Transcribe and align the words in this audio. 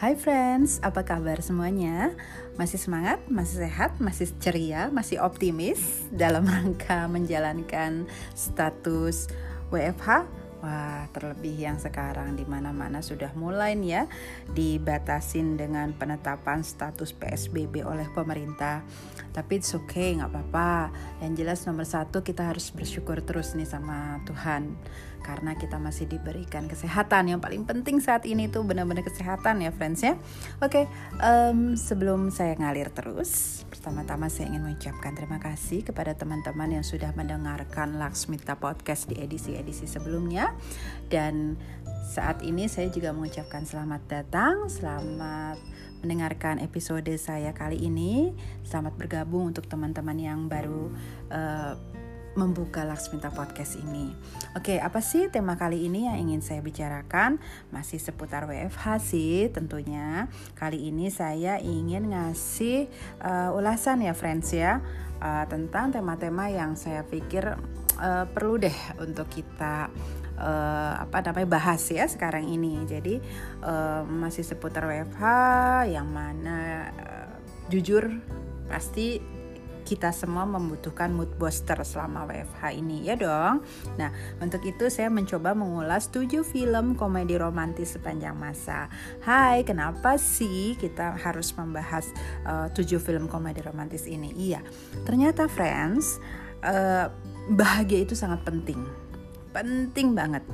Hai 0.00 0.16
friends, 0.16 0.80
apa 0.80 1.04
kabar 1.04 1.44
semuanya? 1.44 2.16
Masih 2.56 2.80
semangat, 2.80 3.20
masih 3.28 3.68
sehat, 3.68 4.00
masih 4.00 4.32
ceria, 4.40 4.88
masih 4.88 5.20
optimis 5.20 6.08
dalam 6.08 6.48
rangka 6.48 7.04
menjalankan 7.04 8.08
status 8.32 9.28
WFH? 9.68 10.24
Wah, 10.64 11.04
terlebih 11.12 11.52
yang 11.52 11.76
sekarang 11.76 12.32
di 12.32 12.48
mana-mana 12.48 13.04
sudah 13.04 13.28
mulai 13.36 13.76
nih 13.76 13.92
ya 13.92 14.02
dibatasin 14.48 15.60
dengan 15.60 15.92
penetapan 15.92 16.64
status 16.64 17.12
PSBB 17.12 17.84
oleh 17.84 18.08
pemerintah. 18.16 18.80
Tapi 19.36 19.60
it's 19.60 19.76
okay, 19.76 20.16
nggak 20.16 20.32
apa-apa. 20.32 20.96
Yang 21.20 21.44
jelas 21.44 21.60
nomor 21.68 21.84
satu 21.84 22.24
kita 22.24 22.48
harus 22.48 22.72
bersyukur 22.72 23.20
terus 23.20 23.52
nih 23.52 23.68
sama 23.68 24.24
Tuhan 24.24 24.80
karena 25.20 25.54
kita 25.54 25.76
masih 25.76 26.08
diberikan 26.08 26.66
kesehatan. 26.66 27.30
Yang 27.30 27.40
paling 27.44 27.62
penting 27.68 28.00
saat 28.02 28.26
ini 28.26 28.48
tuh 28.48 28.66
benar-benar 28.66 29.04
kesehatan 29.06 29.62
ya 29.62 29.70
friends 29.70 30.02
ya. 30.02 30.16
Oke 30.64 30.84
okay, 30.84 30.84
um, 31.22 31.78
sebelum 31.78 32.32
saya 32.32 32.56
ngalir 32.58 32.90
terus 32.90 33.62
pertama-tama 33.68 34.32
saya 34.32 34.50
ingin 34.50 34.66
mengucapkan 34.66 35.12
terima 35.14 35.38
kasih 35.38 35.84
kepada 35.84 36.16
teman-teman 36.16 36.80
yang 36.80 36.84
sudah 36.84 37.12
mendengarkan 37.14 38.00
Laksmita 38.00 38.58
Podcast 38.58 39.06
di 39.06 39.20
edisi-edisi 39.20 39.86
sebelumnya. 39.86 40.56
Dan 41.06 41.60
saat 42.10 42.42
ini 42.42 42.66
saya 42.66 42.90
juga 42.90 43.14
mengucapkan 43.14 43.62
selamat 43.62 44.02
datang 44.10 44.66
selamat 44.66 45.80
mendengarkan 46.00 46.58
episode 46.64 47.08
saya 47.20 47.52
kali 47.52 47.76
ini. 47.76 48.32
Selamat 48.64 48.96
bergabung 48.96 49.52
untuk 49.52 49.68
teman-teman 49.68 50.16
yang 50.16 50.48
baru 50.48 50.88
uh, 51.28 51.76
membuka 52.38 52.86
Laksminta 52.86 53.32
Podcast 53.34 53.74
ini. 53.80 54.14
Oke, 54.54 54.78
apa 54.78 55.02
sih 55.02 55.26
tema 55.30 55.58
kali 55.58 55.86
ini 55.86 56.06
yang 56.06 56.18
ingin 56.28 56.42
saya 56.42 56.62
bicarakan? 56.62 57.42
Masih 57.74 57.98
seputar 57.98 58.46
WFH 58.46 58.84
sih 59.02 59.50
tentunya. 59.50 60.30
Kali 60.54 60.90
ini 60.90 61.10
saya 61.10 61.58
ingin 61.58 62.14
ngasih 62.14 62.86
uh, 63.22 63.56
ulasan 63.56 64.06
ya 64.06 64.14
friends 64.14 64.54
ya 64.54 64.78
uh, 65.18 65.44
tentang 65.50 65.90
tema-tema 65.90 66.46
yang 66.50 66.78
saya 66.78 67.02
pikir 67.02 67.58
uh, 67.98 68.24
perlu 68.30 68.62
deh 68.62 68.78
untuk 69.02 69.26
kita 69.26 69.90
uh, 70.38 70.94
apa 71.02 71.18
namanya 71.26 71.48
bahas 71.50 71.82
ya 71.90 72.06
sekarang 72.06 72.46
ini. 72.46 72.78
Jadi 72.86 73.18
uh, 73.66 74.06
masih 74.06 74.46
seputar 74.46 74.86
WFH 74.86 75.22
yang 75.90 76.06
mana 76.06 76.90
uh, 76.94 77.30
jujur 77.70 78.06
pasti 78.70 79.39
kita 79.90 80.14
semua 80.14 80.46
membutuhkan 80.46 81.10
mood 81.10 81.34
booster 81.34 81.74
selama 81.82 82.22
WFH 82.30 82.78
ini 82.78 83.10
ya 83.10 83.18
dong. 83.18 83.66
Nah, 83.98 84.14
untuk 84.38 84.62
itu 84.62 84.86
saya 84.86 85.10
mencoba 85.10 85.50
mengulas 85.50 86.06
7 86.14 86.46
film 86.46 86.94
komedi 86.94 87.34
romantis 87.34 87.98
sepanjang 87.98 88.38
masa. 88.38 88.86
Hai, 89.26 89.66
kenapa 89.66 90.14
sih 90.14 90.78
kita 90.78 91.18
harus 91.18 91.50
membahas 91.58 92.06
uh, 92.46 92.70
7 92.70 93.02
film 93.02 93.26
komedi 93.26 93.66
romantis 93.66 94.06
ini? 94.06 94.30
Iya, 94.38 94.62
ternyata 95.02 95.50
friends, 95.50 96.22
uh, 96.62 97.10
bahagia 97.50 98.06
itu 98.06 98.14
sangat 98.14 98.46
penting. 98.46 98.78
Penting 99.50 100.14
banget. 100.14 100.46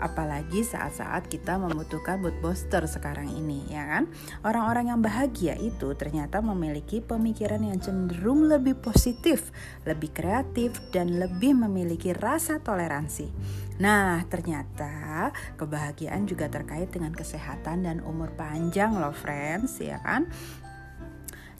Apalagi 0.00 0.64
saat-saat 0.64 1.28
kita 1.28 1.60
membutuhkan 1.60 2.24
mood 2.24 2.34
booster 2.40 2.82
sekarang 2.88 3.28
ini 3.28 3.68
ya 3.68 3.84
kan? 3.84 4.04
Orang-orang 4.42 4.90
yang 4.90 5.00
bahagia 5.04 5.54
itu 5.60 5.92
ternyata 5.92 6.40
memiliki 6.40 7.04
pemikiran 7.04 7.60
yang 7.60 7.78
cenderung 7.78 8.48
lebih 8.48 8.80
positif 8.80 9.52
lebih 9.84 10.10
kreatif 10.12 10.80
dan 10.90 11.20
lebih 11.20 11.56
memiliki 11.56 12.16
rasa 12.16 12.60
toleransi. 12.60 13.28
Nah 13.80 14.24
ternyata 14.28 15.32
kebahagiaan 15.56 16.28
juga 16.28 16.48
terkait 16.52 16.92
dengan 16.92 17.12
kesehatan 17.12 17.88
dan 17.88 17.98
umur 18.04 18.32
panjang 18.36 18.96
loh 18.96 19.14
friends 19.14 19.80
ya 19.80 20.00
kan 20.04 20.28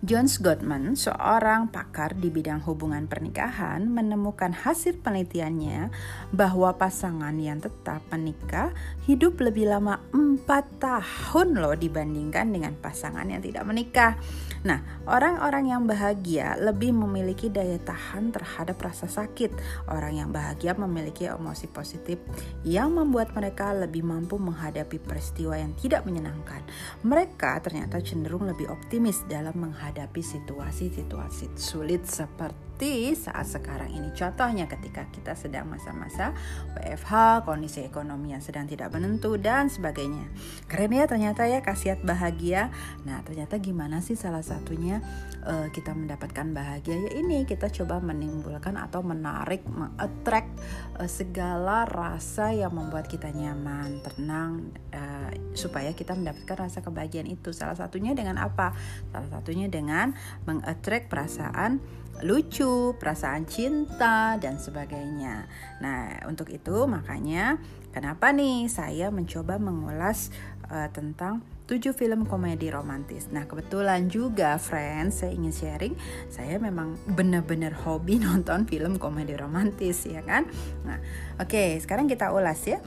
John 0.01 0.25
Gottman, 0.25 0.97
seorang 0.97 1.69
pakar 1.69 2.17
di 2.17 2.33
bidang 2.33 2.65
hubungan 2.65 3.05
pernikahan, 3.05 3.85
menemukan 3.85 4.49
hasil 4.49 4.97
penelitiannya 5.05 5.93
bahwa 6.33 6.73
pasangan 6.81 7.37
yang 7.37 7.61
tetap 7.61 8.01
menikah 8.09 8.73
hidup 9.05 9.37
lebih 9.45 9.69
lama 9.69 10.01
4 10.17 10.49
tahun 10.81 11.49
loh 11.53 11.77
dibandingkan 11.77 12.49
dengan 12.49 12.81
pasangan 12.81 13.29
yang 13.29 13.45
tidak 13.45 13.61
menikah. 13.69 14.17
Nah, 14.65 15.05
orang-orang 15.05 15.69
yang 15.69 15.85
bahagia 15.85 16.57
lebih 16.57 16.97
memiliki 16.97 17.53
daya 17.53 17.77
tahan 17.77 18.33
terhadap 18.33 18.81
rasa 18.81 19.05
sakit. 19.05 19.53
Orang 19.85 20.17
yang 20.17 20.33
bahagia 20.33 20.73
memiliki 20.81 21.29
emosi 21.29 21.69
positif 21.69 22.17
yang 22.65 22.97
membuat 22.97 23.37
mereka 23.37 23.77
lebih 23.77 24.01
mampu 24.01 24.41
menghadapi 24.41 24.97
peristiwa 24.97 25.61
yang 25.61 25.77
tidak 25.77 26.09
menyenangkan. 26.09 26.65
Mereka 27.05 27.61
ternyata 27.61 28.01
cenderung 28.01 28.49
lebih 28.49 28.73
optimis 28.73 29.29
dalam 29.29 29.61
menghadapi 29.61 29.90
situasi-situasi 29.95 31.57
sulit 31.57 32.07
seperti 32.07 32.71
seperti 32.81 33.13
saat 33.13 33.45
sekarang 33.45 33.93
ini. 33.93 34.09
Contohnya 34.17 34.65
ketika 34.65 35.05
kita 35.13 35.37
sedang 35.37 35.69
masa-masa 35.69 36.33
WFH, 36.73 37.45
kondisi 37.45 37.85
ekonomi 37.85 38.33
yang 38.33 38.41
sedang 38.41 38.65
tidak 38.65 38.89
menentu 38.97 39.37
dan 39.37 39.69
sebagainya. 39.69 40.25
Keren 40.65 40.97
ya 40.97 41.05
ternyata 41.05 41.45
ya 41.45 41.61
khasiat 41.61 42.01
bahagia. 42.01 42.73
Nah 43.05 43.21
ternyata 43.21 43.61
gimana 43.61 44.01
sih 44.01 44.17
salah 44.17 44.41
satunya 44.41 45.05
uh, 45.45 45.69
kita 45.69 45.93
mendapatkan 45.93 46.57
bahagia 46.57 46.97
ya 47.05 47.21
ini 47.21 47.45
kita 47.45 47.69
coba 47.69 48.01
menimbulkan 48.01 48.81
atau 48.81 49.05
menarik, 49.05 49.61
mengattract 49.69 50.49
uh, 50.97 51.05
segala 51.05 51.85
rasa 51.85 52.57
yang 52.57 52.73
membuat 52.73 53.13
kita 53.13 53.29
nyaman, 53.29 54.01
tenang 54.09 54.73
uh, 54.95 55.31
supaya 55.55 55.95
kita 55.95 56.15
mendapatkan 56.15 56.69
rasa 56.69 56.83
kebahagiaan 56.83 57.31
itu. 57.31 57.51
Salah 57.51 57.79
satunya 57.79 58.15
dengan 58.15 58.39
apa? 58.39 58.75
Salah 59.11 59.31
satunya 59.31 59.67
dengan 59.71 60.15
mengattract 60.47 61.11
perasaan 61.11 61.81
lucu, 62.21 62.93
perasaan 63.01 63.49
cinta, 63.49 64.37
dan 64.37 64.61
sebagainya. 64.61 65.49
Nah, 65.81 66.21
untuk 66.29 66.53
itu 66.53 66.85
makanya 66.85 67.57
kenapa 67.97 68.31
nih 68.31 68.69
saya 68.69 69.09
mencoba 69.09 69.57
mengulas 69.57 70.29
uh, 70.69 70.89
tentang 70.93 71.41
7 71.71 71.95
film 71.95 72.27
komedi 72.27 72.67
romantis. 72.67 73.31
Nah, 73.31 73.47
kebetulan 73.47 74.11
juga 74.11 74.59
friends, 74.59 75.23
saya 75.23 75.31
ingin 75.31 75.55
sharing, 75.55 75.95
saya 76.27 76.59
memang 76.59 76.99
benar-benar 77.15 77.73
hobi 77.87 78.19
nonton 78.27 78.67
film 78.67 78.99
komedi 78.99 79.39
romantis 79.39 80.03
ya 80.05 80.21
kan. 80.27 80.51
Nah, 80.83 80.99
oke, 81.39 81.47
okay, 81.47 81.79
sekarang 81.79 82.11
kita 82.11 82.35
ulas 82.35 82.59
ya. 82.67 82.83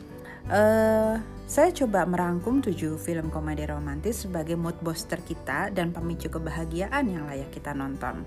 Uh, 0.52 1.16
saya 1.44 1.76
coba 1.76 2.08
merangkum 2.08 2.64
7 2.64 2.96
film 2.96 3.28
komedi 3.28 3.68
romantis 3.68 4.24
sebagai 4.24 4.56
mood 4.56 4.80
booster 4.80 5.20
kita 5.20 5.76
dan 5.76 5.92
pemicu 5.92 6.32
kebahagiaan 6.32 7.04
yang 7.04 7.28
layak 7.28 7.52
kita 7.52 7.76
nonton. 7.76 8.24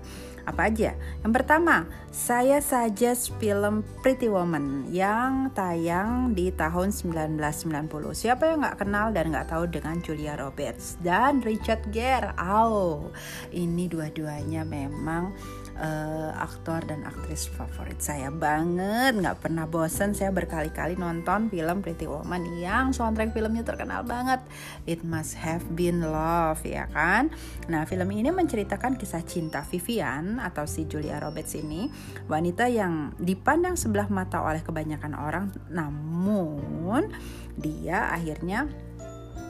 Apa 0.47 0.69
aja? 0.71 0.95
Yang 1.25 1.33
pertama, 1.33 1.89
saya 2.13 2.61
suggest 2.61 3.35
film 3.41 3.83
Pretty 4.05 4.29
Woman 4.31 4.87
yang 4.93 5.49
tayang 5.51 6.37
di 6.37 6.53
tahun 6.53 6.93
1990. 6.93 8.15
Siapa 8.15 8.53
yang 8.53 8.63
nggak 8.63 8.79
kenal 8.85 9.11
dan 9.11 9.33
nggak 9.33 9.49
tahu 9.49 9.65
dengan 9.67 9.99
Julia 9.99 10.37
Roberts 10.37 10.95
dan 11.01 11.41
Richard 11.41 11.89
Gere? 11.91 12.31
Oh, 12.39 13.11
ini 13.51 13.89
dua-duanya 13.91 14.63
memang 14.63 15.33
uh, 15.77 16.33
aktor 16.37 16.83
dan 16.85 17.05
aktris 17.05 17.49
favorit 17.49 18.01
saya 18.01 18.33
banget. 18.33 19.17
Nggak 19.17 19.45
pernah 19.45 19.65
bosan 19.69 20.17
saya 20.17 20.33
berkali-kali 20.33 20.97
nonton 20.97 21.49
film 21.53 21.85
Pretty 21.85 22.09
Woman 22.09 22.57
yang 22.57 22.91
soundtrack 22.91 23.33
filmnya 23.33 23.63
terkenal 23.63 24.03
banget. 24.03 24.41
It 24.89 25.05
Must 25.05 25.37
Have 25.37 25.65
Been 25.73 26.01
Love 26.01 26.65
ya 26.65 26.89
kan? 26.89 27.29
Nah 27.69 27.85
film 27.85 28.09
ini 28.13 28.33
menceritakan 28.33 28.97
kisah 28.97 29.23
cinta 29.23 29.61
Vivian 29.65 30.41
atau 30.41 30.65
si 30.65 30.89
Julia 30.89 31.21
Roberts 31.21 31.53
ini 31.57 31.89
wanita 32.25 32.67
yang 32.67 33.13
dipandang 33.21 33.77
sebelah 33.77 34.09
mata 34.09 34.41
oleh 34.41 34.61
kebanyakan 34.65 35.13
orang. 35.13 35.45
Namun 35.69 37.13
dia 37.57 38.13
akhirnya 38.13 38.69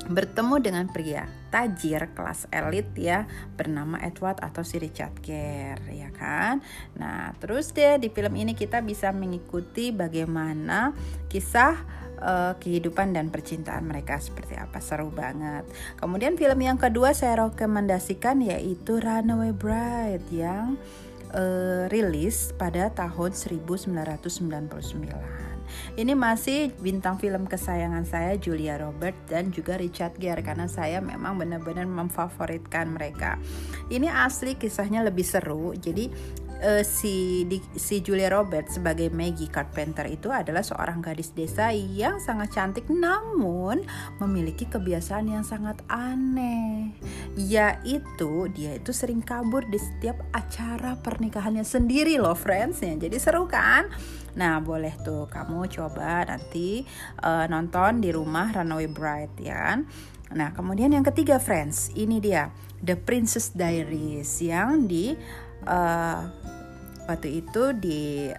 bertemu 0.05 0.55
dengan 0.61 0.85
pria 0.87 1.25
tajir 1.49 2.13
kelas 2.13 2.45
elit 2.53 2.85
ya 2.93 3.25
bernama 3.57 3.97
Edward 4.03 4.37
atau 4.43 4.61
si 4.61 4.77
Richard 4.77 5.17
Gere 5.25 5.89
ya 5.89 6.13
kan. 6.13 6.61
Nah, 6.99 7.33
terus 7.41 7.73
deh 7.73 7.97
di 7.97 8.13
film 8.13 8.37
ini 8.37 8.53
kita 8.53 8.85
bisa 8.85 9.09
mengikuti 9.09 9.89
bagaimana 9.89 10.93
kisah 11.31 11.73
uh, 12.21 12.53
kehidupan 12.59 13.15
dan 13.15 13.31
percintaan 13.33 13.87
mereka 13.87 14.19
seperti 14.21 14.59
apa 14.59 14.77
seru 14.83 15.09
banget. 15.09 15.65
Kemudian 15.97 16.37
film 16.37 16.61
yang 16.61 16.77
kedua 16.77 17.15
saya 17.15 17.47
rekomendasikan 17.47 18.43
yaitu 18.43 18.99
Runaway 19.01 19.55
Bride 19.55 20.27
yang 20.31 20.77
uh, 21.33 21.89
rilis 21.89 22.53
pada 22.55 22.93
tahun 22.93 23.33
1999. 23.33 25.56
Ini 25.95 26.13
masih 26.13 26.73
bintang 26.77 27.17
film 27.17 27.45
kesayangan 27.45 28.03
saya 28.07 28.35
Julia 28.39 28.79
Robert 28.79 29.15
dan 29.29 29.49
juga 29.51 29.75
Richard 29.75 30.17
Gere 30.17 30.43
karena 30.43 30.65
saya 30.69 30.99
memang 31.03 31.39
benar-benar 31.39 31.85
memfavoritkan 31.85 32.91
mereka. 32.91 33.39
Ini 33.87 34.09
asli 34.09 34.55
kisahnya 34.55 35.03
lebih 35.05 35.23
seru. 35.23 35.73
Jadi 35.77 36.09
uh, 36.63 36.83
si 36.83 37.45
di, 37.45 37.61
si 37.77 38.01
Julia 38.01 38.29
Roberts 38.31 38.77
sebagai 38.77 39.09
Maggie 39.13 39.49
Carpenter 39.49 40.09
itu 40.09 40.29
adalah 40.33 40.65
seorang 40.65 41.01
gadis 41.01 41.33
desa 41.33 41.69
yang 41.73 42.17
sangat 42.21 42.53
cantik 42.53 42.89
namun 42.89 43.83
memiliki 44.21 44.65
kebiasaan 44.65 45.29
yang 45.29 45.45
sangat 45.45 45.81
aneh 45.91 46.93
yaitu 47.37 48.49
dia 48.53 48.77
itu 48.77 48.91
sering 48.93 49.21
kabur 49.21 49.65
di 49.69 49.77
setiap 49.77 50.17
acara 50.33 50.97
pernikahannya 51.01 51.65
sendiri 51.65 52.17
loh 52.17 52.37
friends 52.37 52.81
ya 52.81 52.93
jadi 52.97 53.17
seru 53.21 53.45
kan 53.45 53.89
Nah, 54.37 54.61
boleh 54.61 54.93
tuh 55.01 55.25
kamu 55.25 55.65
coba 55.73 56.21
nanti 56.29 56.85
uh, 57.25 57.49
nonton 57.49 57.99
di 57.99 58.13
rumah 58.13 58.53
Runaway 58.53 58.85
Bride 58.85 59.35
ya 59.41 59.57
kan. 59.57 59.79
Nah, 60.37 60.53
kemudian 60.53 60.93
yang 60.93 61.03
ketiga 61.03 61.41
friends, 61.41 61.89
ini 61.97 62.21
dia 62.21 62.53
The 62.85 62.93
Princess 62.93 63.55
Diaries 63.57 64.37
yang 64.43 64.85
di 64.85 65.17
uh, 65.65 66.21
waktu 67.09 67.41
itu 67.41 67.73
di 67.73 68.29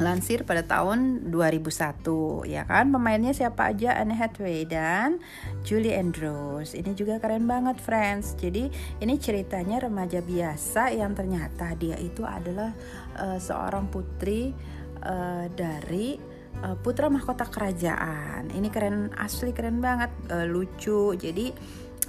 lansir 0.00 0.42
pada 0.42 0.64
tahun 0.64 1.30
2001 1.30 2.48
ya 2.50 2.64
kan? 2.66 2.90
Pemainnya 2.90 3.36
siapa 3.36 3.70
aja? 3.70 3.94
Anne 3.94 4.16
Hathaway 4.16 4.66
dan 4.66 5.22
Julie 5.62 5.94
Andrews. 5.94 6.74
Ini 6.74 6.96
juga 6.96 7.20
keren 7.20 7.46
banget 7.46 7.78
friends. 7.78 8.34
Jadi 8.34 8.70
ini 8.98 9.14
ceritanya 9.20 9.84
remaja 9.84 10.24
biasa 10.24 10.90
yang 10.94 11.14
ternyata 11.14 11.76
dia 11.78 11.94
itu 12.00 12.26
adalah 12.26 12.74
uh, 13.18 13.38
seorang 13.38 13.86
putri 13.92 14.56
uh, 15.04 15.46
dari 15.52 16.16
uh, 16.64 16.76
putra 16.80 17.12
mahkota 17.12 17.46
kerajaan. 17.46 18.50
Ini 18.50 18.68
keren 18.72 19.12
asli 19.14 19.52
keren 19.52 19.78
banget 19.78 20.10
uh, 20.32 20.48
lucu. 20.48 21.14
Jadi 21.14 21.52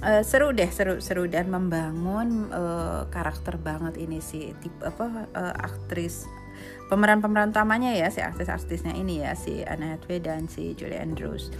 uh, 0.02 0.22
seru 0.24 0.52
deh 0.52 0.68
seru 0.68 0.98
seru 0.98 1.28
dan 1.28 1.52
membangun 1.52 2.50
uh, 2.50 3.06
karakter 3.08 3.60
banget 3.60 4.00
ini 4.00 4.18
si 4.20 4.52
tipe 4.58 4.80
apa 4.84 5.30
uh, 5.32 5.54
aktris 5.60 6.26
pemeran-pemeran 6.86 7.50
utamanya 7.50 7.92
ya 7.92 8.08
si 8.08 8.22
artis-artisnya 8.22 8.94
ini 8.94 9.20
ya 9.20 9.34
si 9.34 9.60
Anne 9.66 9.96
Hathaway 9.96 10.22
dan 10.22 10.46
si 10.46 10.72
Julie 10.78 10.96
Andrews. 10.96 11.50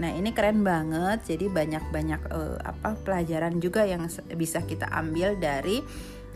Nah 0.00 0.10
ini 0.10 0.32
keren 0.32 0.64
banget. 0.64 1.36
Jadi 1.36 1.52
banyak-banyak 1.52 2.32
uh, 2.32 2.56
apa 2.64 2.96
pelajaran 3.04 3.60
juga 3.60 3.84
yang 3.84 4.08
bisa 4.34 4.64
kita 4.64 4.88
ambil 4.88 5.36
dari 5.36 5.84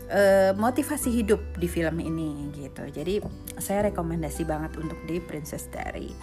uh, 0.09 0.51
motivasi 0.57 1.09
hidup 1.21 1.41
di 1.57 1.67
film 1.69 2.01
ini 2.01 2.49
gitu. 2.53 2.85
Jadi 2.89 3.21
saya 3.57 3.89
rekomendasi 3.89 4.45
banget 4.45 4.77
untuk 4.77 4.99
di 5.09 5.17
Princess 5.21 5.69
Diary. 5.71 6.13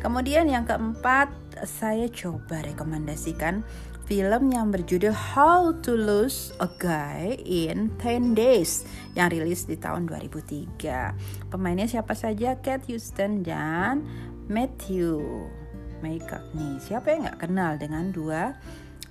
Kemudian 0.00 0.48
yang 0.48 0.64
keempat 0.68 1.32
saya 1.64 2.08
coba 2.08 2.64
rekomendasikan 2.64 3.64
film 4.10 4.50
yang 4.50 4.74
berjudul 4.74 5.14
How 5.14 5.70
to 5.86 5.94
Lose 5.94 6.50
a 6.58 6.66
Guy 6.66 7.38
in 7.46 7.94
10 8.02 8.34
Days 8.34 8.82
yang 9.14 9.30
rilis 9.30 9.70
di 9.70 9.78
tahun 9.78 10.10
2003. 10.10 11.46
Pemainnya 11.46 11.86
siapa 11.86 12.18
saja? 12.18 12.58
Kate 12.58 12.90
Houston 12.90 13.46
dan 13.46 14.02
Matthew 14.50 15.22
McConaughey. 16.02 16.82
Siapa 16.82 17.06
yang 17.14 17.30
nggak 17.30 17.38
kenal 17.38 17.78
dengan 17.78 18.10
dua 18.10 18.58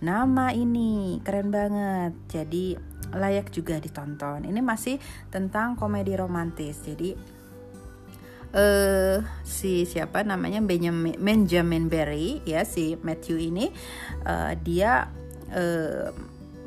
nama 0.03 0.51
ini? 0.51 1.23
Keren 1.23 1.47
banget. 1.47 2.11
Jadi 2.27 2.88
layak 3.13 3.49
juga 3.53 3.77
ditonton. 3.81 4.45
Ini 4.45 4.61
masih 4.61 5.01
tentang 5.33 5.77
komedi 5.77 6.13
romantis. 6.17 6.81
Jadi 6.83 7.15
uh, 8.53 9.17
si 9.45 9.85
siapa 9.85 10.25
namanya 10.25 10.61
Benjamin 10.61 11.17
Benjamin 11.17 11.89
Barry 11.89 12.41
ya 12.45 12.65
si 12.65 12.97
Matthew 13.01 13.37
ini 13.53 13.69
uh, 14.25 14.53
dia 14.57 15.09
uh, 15.53 16.09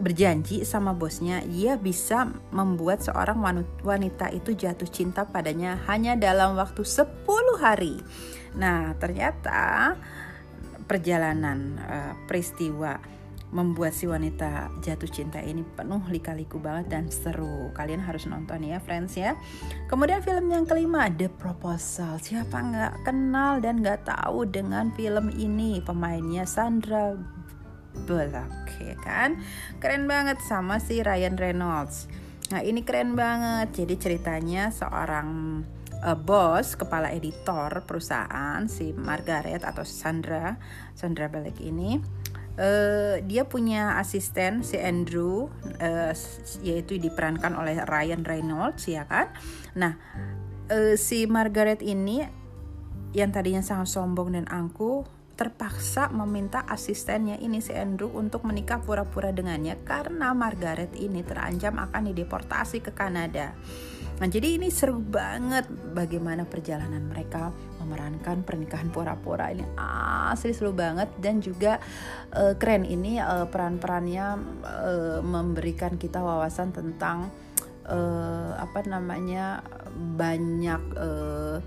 berjanji 0.03 0.67
sama 0.67 0.97
bosnya 0.97 1.45
dia 1.47 1.79
bisa 1.79 2.27
membuat 2.51 3.05
seorang 3.07 3.39
wanita 3.87 4.35
itu 4.35 4.57
jatuh 4.57 4.89
cinta 4.89 5.23
padanya 5.29 5.79
hanya 5.87 6.19
dalam 6.19 6.59
waktu 6.59 6.83
10 6.83 7.07
hari. 7.63 8.03
Nah, 8.59 8.99
ternyata 8.99 9.95
perjalanan 10.91 11.79
uh, 11.79 12.13
peristiwa 12.27 12.99
membuat 13.53 13.93
si 13.93 14.09
wanita 14.09 14.73
jatuh 14.81 15.07
cinta 15.13 15.39
ini 15.45 15.61
penuh 15.77 16.01
lika-liku 16.09 16.57
banget 16.57 16.89
dan 16.89 17.05
seru. 17.13 17.69
Kalian 17.77 18.01
harus 18.01 18.25
nonton 18.25 18.65
ya, 18.65 18.81
friends 18.81 19.15
ya. 19.15 19.37
Kemudian 19.93 20.25
film 20.25 20.49
yang 20.49 20.65
kelima, 20.65 21.13
The 21.13 21.29
Proposal. 21.29 22.17
Siapa 22.17 22.57
nggak 22.57 22.95
kenal 23.05 23.61
dan 23.61 23.85
nggak 23.85 24.09
tahu 24.09 24.49
dengan 24.49 24.89
film 24.97 25.29
ini? 25.37 25.85
Pemainnya 25.85 26.49
Sandra 26.49 27.13
Bullock, 28.09 28.73
ya 28.81 28.97
kan? 29.05 29.37
Keren 29.77 30.09
banget 30.09 30.41
sama 30.41 30.81
si 30.81 31.05
Ryan 31.05 31.37
Reynolds. 31.37 32.09
Nah 32.49 32.65
ini 32.65 32.81
keren 32.81 33.13
banget. 33.13 33.85
Jadi 33.85 33.95
ceritanya 34.01 34.73
seorang 34.73 35.61
uh, 36.03 36.19
bos 36.19 36.75
kepala 36.75 37.15
editor 37.15 37.85
perusahaan 37.87 38.65
si 38.67 38.91
Margaret 38.93 39.63
atau 39.63 39.87
Sandra 39.87 40.59
Sandra 40.97 41.31
Bullock 41.31 41.63
ini 41.63 42.22
uh, 42.59 43.21
dia 43.25 43.47
punya 43.47 43.97
asisten 44.01 44.65
si 44.67 44.77
Andrew 44.81 45.49
uh, 45.81 46.13
yaitu 46.61 46.99
diperankan 46.99 47.57
oleh 47.57 47.81
Ryan 47.85 48.25
Reynolds 48.25 48.89
ya 48.89 49.05
kan 49.09 49.33
nah 49.73 49.97
uh, 50.73 50.95
si 50.97 51.25
Margaret 51.29 51.81
ini 51.81 52.25
yang 53.13 53.29
tadinya 53.29 53.61
sangat 53.61 53.93
sombong 53.93 54.33
dan 54.33 54.49
angkuh 54.49 55.05
terpaksa 55.33 56.13
meminta 56.13 56.63
asistennya 56.69 57.41
ini 57.41 57.59
si 57.65 57.73
Andrew 57.73 58.13
untuk 58.13 58.45
menikah 58.45 58.85
pura-pura 58.85 59.33
dengannya 59.33 59.81
karena 59.83 60.37
Margaret 60.37 60.93
ini 60.95 61.25
terancam 61.25 61.81
akan 61.81 62.13
dideportasi 62.13 62.85
ke 62.85 62.93
Kanada. 62.93 63.57
Nah, 64.21 64.29
jadi 64.29 64.61
ini 64.61 64.69
seru 64.71 65.01
banget 65.03 65.67
bagaimana 65.97 66.47
perjalanan 66.47 67.03
mereka 67.09 67.51
memerankan 67.83 68.47
pernikahan 68.47 68.95
pura-pura. 68.95 69.51
Ini 69.51 69.67
asli 70.31 70.55
seru 70.55 70.71
banget 70.71 71.11
dan 71.19 71.43
juga 71.43 71.83
uh, 72.39 72.55
keren. 72.55 72.87
Ini 72.87 73.19
uh, 73.19 73.47
peran-perannya 73.51 74.27
uh, 74.63 75.21
memberikan 75.27 75.99
kita 75.99 76.23
wawasan 76.23 76.71
tentang 76.71 77.35
uh, 77.91 78.55
apa 78.55 78.87
namanya 78.87 79.67
banyak 79.93 80.83
uh, 80.95 81.59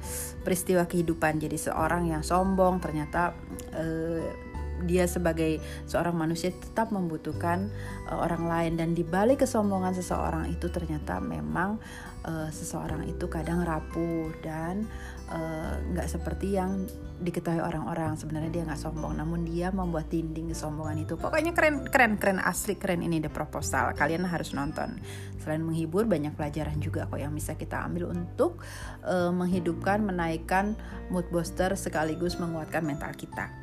peristiwa 0.42 0.88
kehidupan. 0.88 1.44
Jadi 1.44 1.60
seorang 1.60 2.10
yang 2.10 2.24
sombong 2.24 2.80
ternyata 2.80 3.36
uh, 3.76 4.45
dia 4.84 5.08
sebagai 5.08 5.64
seorang 5.88 6.20
manusia 6.20 6.52
tetap 6.52 6.92
membutuhkan 6.92 7.72
uh, 8.12 8.20
orang 8.20 8.44
lain. 8.46 8.74
Dan 8.76 8.92
di 8.92 9.08
balik 9.08 9.48
kesombongan 9.48 9.96
seseorang 9.96 10.52
itu 10.52 10.68
ternyata 10.68 11.24
memang 11.24 11.80
uh, 12.28 12.50
seseorang 12.52 13.08
itu 13.08 13.32
kadang 13.32 13.64
rapuh 13.64 14.36
dan 14.44 14.84
nggak 15.96 16.06
uh, 16.06 16.12
seperti 16.12 16.54
yang 16.54 16.86
diketahui 17.24 17.64
orang-orang. 17.64 18.14
Sebenarnya 18.14 18.52
dia 18.52 18.64
nggak 18.68 18.78
sombong 18.78 19.18
namun 19.18 19.48
dia 19.48 19.74
membuat 19.74 20.12
dinding 20.12 20.52
kesombongan 20.54 21.08
itu. 21.08 21.16
Pokoknya 21.18 21.56
keren 21.56 21.88
keren 21.88 22.20
keren 22.20 22.38
asli 22.44 22.78
keren 22.78 23.02
ini 23.02 23.18
the 23.24 23.32
proposal. 23.32 23.90
Kalian 23.98 24.28
harus 24.28 24.54
nonton. 24.54 25.02
Selain 25.42 25.62
menghibur 25.62 26.06
banyak 26.06 26.34
pelajaran 26.38 26.78
juga 26.82 27.10
kok 27.10 27.22
yang 27.22 27.34
bisa 27.34 27.54
kita 27.58 27.86
ambil 27.86 28.14
untuk 28.14 28.62
uh, 29.06 29.34
menghidupkan 29.34 30.02
menaikkan 30.02 30.78
mood 31.10 31.26
booster 31.30 31.74
sekaligus 31.78 32.38
menguatkan 32.42 32.82
mental 32.82 33.14
kita 33.14 33.54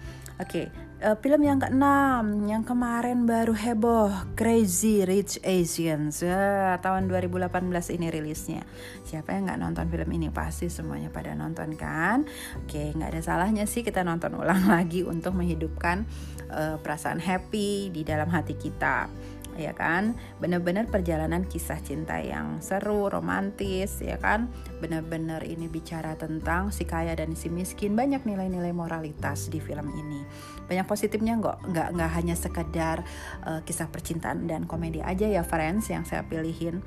Oke, 0.41 0.65
okay, 0.65 0.67
uh, 1.05 1.13
eh, 1.13 1.17
film 1.21 1.45
yang 1.45 1.61
keenam 1.61 2.49
yang 2.49 2.65
kemarin 2.65 3.29
baru 3.29 3.53
heboh 3.53 4.33
Crazy 4.33 5.05
Rich 5.05 5.45
Asians 5.45 6.25
uh, 6.25 6.81
tahun 6.81 7.13
2018 7.13 7.53
ini 7.93 8.09
rilisnya. 8.09 8.65
Siapa 9.05 9.37
yang 9.37 9.45
nggak 9.45 9.61
nonton 9.61 9.93
film 9.93 10.09
ini 10.09 10.33
pasti 10.33 10.73
semuanya 10.73 11.13
pada 11.13 11.37
nonton 11.37 11.77
kan? 11.77 12.25
Oke, 12.65 12.81
okay, 12.81 12.89
nggak 12.97 13.13
ada 13.13 13.21
salahnya 13.21 13.69
sih 13.69 13.85
kita 13.85 14.01
nonton 14.09 14.33
ulang 14.41 14.65
lagi 14.73 15.05
untuk 15.05 15.37
menghidupkan 15.37 16.09
uh, 16.49 16.81
perasaan 16.81 17.21
happy 17.21 17.93
di 17.93 18.01
dalam 18.01 18.33
hati 18.33 18.57
kita 18.57 19.13
ya 19.57 19.77
kan? 19.77 20.17
Benar-benar 20.39 20.89
perjalanan 20.89 21.45
kisah 21.47 21.81
cinta 21.81 22.19
yang 22.21 22.61
seru 22.65 23.09
romantis 23.09 24.01
ya 24.01 24.17
kan? 24.17 24.49
Benar-benar 24.81 25.45
ini 25.45 25.69
bicara 25.69 26.17
tentang 26.17 26.75
si 26.75 26.89
kaya 26.89 27.13
dan 27.17 27.37
si 27.37 27.53
miskin. 27.53 27.95
Banyak 27.95 28.25
nilai-nilai 28.25 28.73
moralitas 28.75 29.53
di 29.53 29.61
film 29.61 29.93
ini. 29.95 30.23
Banyak 30.67 30.87
positifnya 30.89 31.37
nggak? 31.39 31.59
Nggak 31.69 31.89
nggak 31.99 32.11
hanya 32.17 32.35
sekedar 32.37 32.97
uh, 33.45 33.61
kisah 33.63 33.89
percintaan 33.93 34.49
dan 34.49 34.65
komedi 34.65 35.05
aja 35.05 35.29
ya 35.29 35.45
friends 35.45 35.93
yang 35.93 36.03
saya 36.03 36.25
pilihin. 36.27 36.81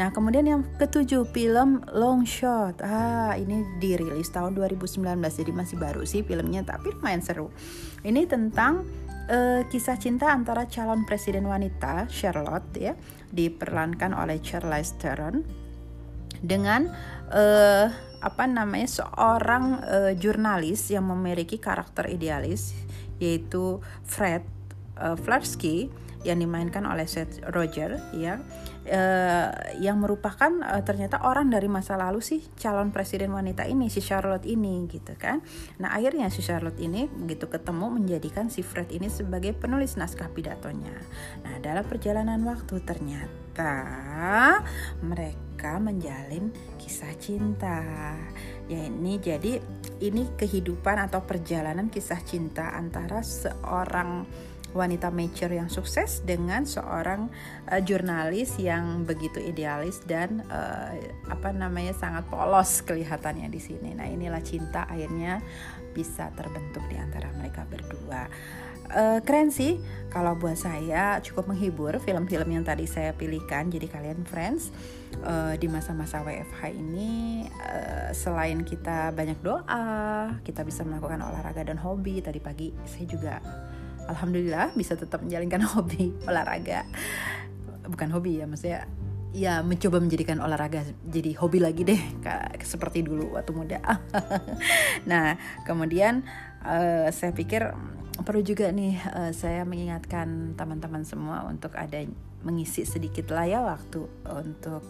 Nah 0.00 0.08
kemudian 0.14 0.48
yang 0.48 0.62
ketujuh 0.80 1.28
film 1.30 1.84
Long 1.92 2.24
Shot. 2.24 2.80
Ah 2.80 3.36
ini 3.36 3.66
dirilis 3.82 4.32
tahun 4.32 4.56
2019 4.56 5.02
jadi 5.20 5.52
masih 5.52 5.76
baru 5.76 6.02
sih 6.08 6.24
filmnya 6.24 6.64
tapi 6.64 6.94
lumayan 6.94 7.20
seru. 7.20 7.52
Ini 8.02 8.24
tentang 8.26 8.82
uh, 9.32 9.60
kisah 9.66 9.96
cinta 9.96 10.30
antara 10.30 10.68
calon 10.68 11.08
presiden 11.08 11.48
wanita 11.48 12.06
Charlotte 12.12 12.76
ya 12.76 12.94
diperankan 13.32 14.12
oleh 14.12 14.38
Charlize 14.44 14.94
Theron 15.00 15.42
dengan 16.44 16.92
uh, 17.32 17.86
apa 18.22 18.44
namanya 18.46 18.86
seorang 18.86 19.82
uh, 19.82 20.12
jurnalis 20.14 20.92
yang 20.92 21.08
memiliki 21.08 21.58
karakter 21.58 22.12
idealis 22.12 22.76
yaitu 23.18 23.82
Fred 24.06 24.44
uh, 25.00 25.18
Flarsky 25.18 25.90
yang 26.22 26.38
dimainkan 26.38 26.86
oleh 26.86 27.06
Seth 27.06 27.42
Roger 27.50 27.98
ya 28.14 28.38
uh, 28.88 29.50
yang 29.78 30.02
merupakan 30.02 30.50
uh, 30.62 30.82
ternyata 30.82 31.22
orang 31.22 31.50
dari 31.50 31.70
masa 31.70 31.94
lalu 31.94 32.18
sih 32.24 32.40
calon 32.58 32.90
presiden 32.90 33.30
wanita 33.30 33.66
ini 33.68 33.86
si 33.86 34.02
Charlotte 34.02 34.46
ini 34.48 34.86
gitu 34.90 35.14
kan. 35.14 35.44
Nah 35.78 35.94
akhirnya 35.94 36.32
si 36.32 36.42
Charlotte 36.42 36.80
ini 36.82 37.06
begitu 37.06 37.46
ketemu 37.46 37.86
menjadikan 37.92 38.50
si 38.50 38.66
Fred 38.66 38.90
ini 38.90 39.06
sebagai 39.06 39.54
penulis 39.54 39.94
naskah 39.94 40.30
pidatonya. 40.32 40.94
Nah 41.46 41.54
dalam 41.62 41.86
perjalanan 41.86 42.42
waktu 42.42 42.82
ternyata 42.82 43.72
mereka 45.04 45.78
menjalin 45.78 46.50
kisah 46.80 47.14
cinta. 47.22 47.82
Ya 48.66 48.88
ini 48.88 49.18
jadi 49.20 49.62
ini 50.02 50.26
kehidupan 50.34 50.98
atau 50.98 51.22
perjalanan 51.22 51.86
kisah 51.86 52.18
cinta 52.26 52.74
antara 52.74 53.22
seorang 53.22 54.26
wanita 54.72 55.12
mature 55.12 55.52
yang 55.52 55.68
sukses 55.68 56.24
dengan 56.24 56.64
seorang 56.64 57.28
uh, 57.68 57.80
jurnalis 57.84 58.56
yang 58.56 59.04
begitu 59.04 59.38
idealis 59.40 60.00
dan 60.08 60.44
uh, 60.48 60.92
apa 61.28 61.52
namanya 61.52 61.92
sangat 61.92 62.24
polos 62.28 62.80
kelihatannya 62.84 63.48
di 63.52 63.60
sini. 63.60 63.92
Nah, 63.92 64.08
inilah 64.08 64.40
cinta 64.40 64.88
akhirnya 64.88 65.44
bisa 65.92 66.32
terbentuk 66.32 66.82
di 66.88 66.96
antara 66.96 67.28
mereka 67.36 67.68
berdua. 67.68 68.26
Uh, 68.92 69.24
keren 69.24 69.48
sih 69.48 69.80
kalau 70.12 70.36
buat 70.36 70.58
saya 70.58 71.16
cukup 71.24 71.48
menghibur 71.48 71.96
film-film 71.96 72.60
yang 72.60 72.60
tadi 72.60 72.84
saya 72.84 73.16
pilihkan 73.16 73.72
jadi 73.72 73.88
kalian 73.88 74.20
friends 74.28 74.68
uh, 75.24 75.56
di 75.56 75.64
masa-masa 75.64 76.20
WFH 76.20 76.76
ini 76.76 77.48
uh, 77.48 78.12
selain 78.12 78.60
kita 78.60 79.08
banyak 79.16 79.40
doa 79.40 80.36
kita 80.44 80.60
bisa 80.60 80.84
melakukan 80.84 81.24
olahraga 81.24 81.64
dan 81.64 81.80
hobi 81.80 82.20
tadi 82.20 82.36
pagi 82.36 82.68
saya 82.84 83.06
juga 83.08 83.34
alhamdulillah 84.08 84.74
bisa 84.74 84.98
tetap 84.98 85.22
menjalankan 85.22 85.62
hobi 85.76 86.14
olahraga 86.26 86.86
bukan 87.86 88.08
hobi 88.14 88.42
ya 88.42 88.46
maksudnya 88.46 88.86
ya 89.32 89.64
mencoba 89.64 89.96
menjadikan 89.96 90.38
olahraga 90.44 90.84
jadi 91.08 91.32
hobi 91.40 91.58
lagi 91.64 91.88
deh 91.88 92.02
seperti 92.60 93.00
dulu 93.00 93.32
waktu 93.34 93.52
muda. 93.56 93.80
nah 95.10 95.40
kemudian 95.64 96.20
uh, 96.60 97.08
saya 97.08 97.32
pikir 97.32 97.72
perlu 98.22 98.44
juga 98.44 98.68
nih 98.68 99.00
uh, 99.08 99.32
saya 99.32 99.64
mengingatkan 99.64 100.52
teman-teman 100.52 101.02
semua 101.08 101.48
untuk 101.48 101.72
ada 101.80 102.04
mengisi 102.44 102.84
sedikit 102.84 103.32
lah 103.32 103.48
ya 103.48 103.64
waktu 103.64 104.04
untuk 104.28 104.84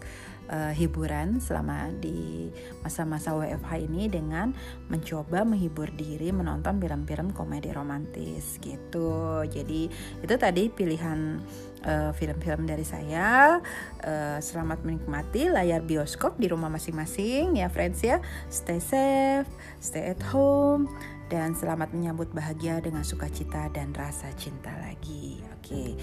uh, 0.49 0.73
hiburan 0.75 1.39
selama 1.39 1.91
di 1.99 2.49
masa-masa 2.81 3.31
WFH 3.35 3.71
ini 3.87 4.09
dengan 4.11 4.51
mencoba 4.91 5.47
menghibur 5.47 5.91
diri 5.93 6.33
menonton 6.33 6.79
film-film 6.81 7.31
komedi 7.31 7.71
romantis 7.71 8.57
gitu. 8.59 9.43
Jadi 9.47 9.87
itu 10.19 10.35
tadi 10.35 10.67
pilihan 10.67 11.39
uh, 11.85 12.11
film-film 12.15 12.65
dari 12.67 12.83
saya. 12.83 13.59
Uh, 14.03 14.39
selamat 14.43 14.83
menikmati 14.83 15.47
layar 15.47 15.83
bioskop 15.83 16.35
di 16.39 16.51
rumah 16.51 16.67
masing-masing 16.67 17.59
ya 17.59 17.67
friends 17.71 18.03
ya. 18.03 18.19
Stay 18.51 18.79
safe, 18.81 19.47
stay 19.79 20.11
at 20.11 20.21
home 20.33 20.89
dan 21.31 21.55
selamat 21.55 21.95
menyambut 21.95 22.31
bahagia 22.35 22.83
dengan 22.83 23.05
sukacita 23.05 23.71
dan 23.71 23.95
rasa 23.95 24.31
cinta 24.35 24.71
lagi. 24.83 25.39
Oke, 25.59 25.95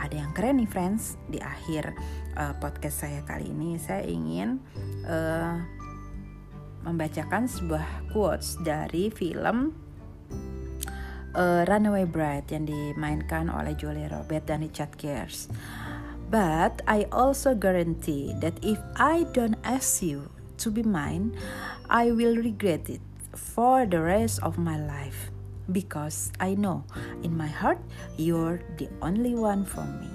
ada 0.00 0.16
yang 0.16 0.32
keren 0.32 0.62
nih 0.62 0.70
friends 0.70 1.20
di 1.28 1.36
akhir 1.40 1.92
uh, 2.36 2.56
podcast 2.56 3.04
saya 3.04 3.20
kali 3.28 3.52
ini 3.52 3.76
saya 3.76 4.04
ingin 4.08 4.56
uh, 5.04 5.60
membacakan 6.82 7.46
sebuah 7.46 8.10
quotes 8.10 8.58
dari 8.64 9.12
film 9.12 9.76
uh, 11.36 11.62
Runaway 11.68 12.08
Bride 12.08 12.48
yang 12.50 12.64
dimainkan 12.66 13.52
oleh 13.52 13.76
Julia 13.76 14.08
Robert 14.10 14.48
dan 14.48 14.64
Richard 14.64 14.96
Gere. 14.96 15.30
But 16.32 16.80
I 16.88 17.04
also 17.12 17.52
guarantee 17.52 18.32
that 18.40 18.56
if 18.64 18.80
I 18.96 19.28
don't 19.36 19.60
ask 19.68 20.00
you 20.00 20.32
to 20.64 20.72
be 20.72 20.80
mine, 20.80 21.36
I 21.92 22.08
will 22.08 22.40
regret 22.40 22.88
it 22.88 23.04
for 23.34 23.84
the 23.88 24.00
rest 24.00 24.40
of 24.44 24.60
my 24.60 24.76
life 24.76 25.32
because 25.70 26.32
I 26.40 26.54
know 26.54 26.84
in 27.22 27.36
my 27.36 27.48
heart 27.48 27.80
you're 28.18 28.60
the 28.76 28.88
only 29.00 29.34
one 29.34 29.64
for 29.64 29.84
me. 29.84 30.10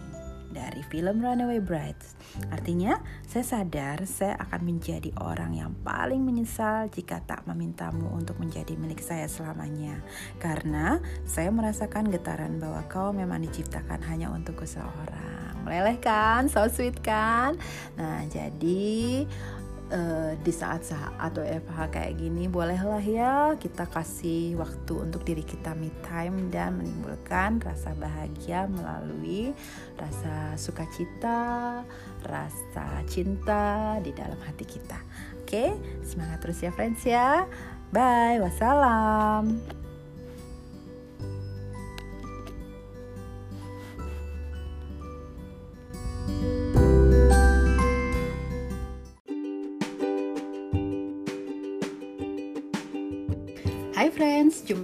Dari 0.48 0.82
film 0.90 1.22
Runaway 1.22 1.62
Bride. 1.62 2.02
Artinya, 2.50 2.98
saya 3.30 3.46
sadar 3.46 4.10
saya 4.10 4.42
akan 4.42 4.66
menjadi 4.66 5.14
orang 5.22 5.54
yang 5.54 5.78
paling 5.86 6.26
menyesal 6.26 6.90
jika 6.90 7.22
tak 7.30 7.46
memintamu 7.46 8.10
untuk 8.10 8.42
menjadi 8.42 8.74
milik 8.74 8.98
saya 8.98 9.30
selamanya. 9.30 10.02
Karena 10.42 10.98
saya 11.30 11.54
merasakan 11.54 12.10
getaran 12.10 12.58
bahwa 12.58 12.82
kau 12.90 13.14
memang 13.14 13.46
diciptakan 13.46 14.02
hanya 14.10 14.34
untukku 14.34 14.66
seorang. 14.66 15.62
Meleleh 15.62 16.00
kan? 16.02 16.50
So 16.50 16.66
sweet 16.72 17.06
kan? 17.06 17.60
Nah, 18.00 18.26
jadi 18.26 19.28
uh, 19.92 20.32
di 20.40 20.52
saat-saat 20.52 21.20
atau 21.20 21.44
FH 21.44 21.78
kayak 21.92 22.14
gini 22.20 22.48
bolehlah 22.52 23.04
ya 23.04 23.56
kita 23.56 23.88
kasih 23.88 24.60
waktu 24.60 24.94
untuk 24.96 25.24
diri 25.24 25.44
kita 25.44 25.76
me 25.76 25.92
time 26.06 26.52
dan 26.52 26.80
menimbulkan 26.80 27.60
rasa 27.64 27.96
bahagia 27.96 28.68
melalui 28.68 29.52
rasa 29.98 30.56
sukacita, 30.60 31.82
rasa 32.24 32.86
cinta 33.10 33.98
di 34.04 34.12
dalam 34.14 34.38
hati 34.44 34.66
kita. 34.68 35.00
Oke, 35.44 35.74
semangat 36.04 36.44
terus 36.44 36.60
ya 36.60 36.72
friends 36.76 37.02
ya. 37.08 37.48
Bye, 37.88 38.44
wassalam. 38.44 39.87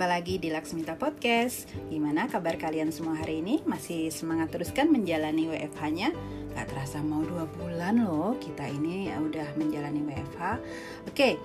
Jumpa 0.03 0.19
lagi 0.19 0.35
di 0.35 0.51
Laksmita 0.51 0.99
Podcast 0.99 1.63
Gimana 1.87 2.27
kabar 2.27 2.59
kalian 2.59 2.91
semua 2.91 3.15
hari 3.15 3.39
ini? 3.39 3.63
Masih 3.63 4.11
semangat 4.11 4.51
teruskan 4.51 4.91
menjalani 4.91 5.47
WFH-nya? 5.47 6.11
Gak 6.51 6.75
terasa 6.75 6.99
mau 6.99 7.23
dua 7.23 7.47
bulan 7.47 8.03
loh 8.03 8.35
kita 8.35 8.67
ini 8.67 9.07
udah 9.15 9.55
menjalani 9.55 10.03
WFH 10.03 10.59
Oke, 11.07 11.39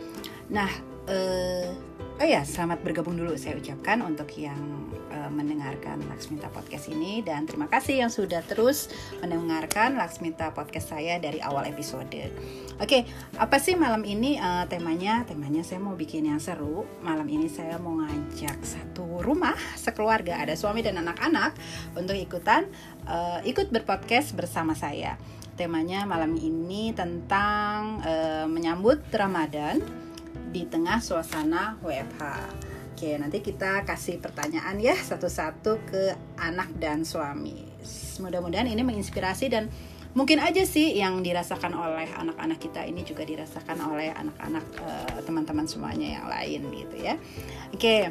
nah 0.50 0.66
uh, 1.06 1.70
Oh 2.18 2.26
ya, 2.26 2.42
selamat 2.42 2.82
bergabung 2.82 3.14
dulu 3.14 3.38
saya 3.38 3.54
ucapkan 3.54 4.02
untuk 4.02 4.26
yang 4.34 4.58
uh, 5.14 5.30
mendengarkan 5.30 6.02
Laksmita 6.10 6.50
Podcast 6.50 6.90
ini 6.90 7.22
dan 7.22 7.46
terima 7.46 7.70
kasih 7.70 8.02
yang 8.02 8.10
sudah 8.10 8.42
terus 8.42 8.90
mendengarkan 9.22 9.94
Laksmita 9.94 10.50
Podcast 10.50 10.90
saya 10.90 11.22
dari 11.22 11.38
awal 11.38 11.70
episode. 11.70 12.10
Oke, 12.82 13.06
apa 13.38 13.62
sih 13.62 13.78
malam 13.78 14.02
ini 14.02 14.34
uh, 14.34 14.66
temanya? 14.66 15.22
Temanya 15.30 15.62
saya 15.62 15.78
mau 15.78 15.94
bikin 15.94 16.26
yang 16.26 16.42
seru. 16.42 16.90
Malam 17.06 17.30
ini 17.30 17.46
saya 17.46 17.78
mau 17.78 17.94
ngajak 18.02 18.66
satu 18.66 19.22
rumah 19.22 19.54
sekeluarga 19.78 20.42
ada 20.42 20.58
suami 20.58 20.82
dan 20.82 20.98
anak-anak 20.98 21.54
untuk 21.94 22.18
ikutan 22.18 22.66
uh, 23.06 23.38
ikut 23.46 23.70
berpodcast 23.70 24.34
bersama 24.34 24.74
saya. 24.74 25.14
Temanya 25.54 26.02
malam 26.02 26.34
ini 26.34 26.90
tentang 26.98 28.02
uh, 28.02 28.50
menyambut 28.50 29.06
Ramadan 29.14 30.07
di 30.48 30.64
tengah 30.64 30.98
suasana 31.00 31.76
WFH. 31.84 32.22
Oke, 32.98 33.14
nanti 33.14 33.38
kita 33.38 33.86
kasih 33.86 34.18
pertanyaan 34.18 34.74
ya 34.82 34.98
satu-satu 34.98 35.86
ke 35.86 36.02
anak 36.34 36.74
dan 36.82 37.06
suami. 37.06 37.62
Mudah-mudahan 38.18 38.66
ini 38.66 38.82
menginspirasi 38.82 39.46
dan 39.54 39.70
mungkin 40.18 40.42
aja 40.42 40.66
sih 40.66 40.98
yang 40.98 41.22
dirasakan 41.22 41.78
oleh 41.78 42.10
anak-anak 42.10 42.58
kita 42.58 42.82
ini 42.82 43.06
juga 43.06 43.22
dirasakan 43.22 43.78
oleh 43.86 44.10
anak-anak 44.10 44.66
uh, 44.82 45.18
teman-teman 45.22 45.70
semuanya 45.70 46.18
yang 46.18 46.26
lain 46.26 46.60
gitu 46.74 46.96
ya. 46.98 47.14
Oke. 47.70 48.10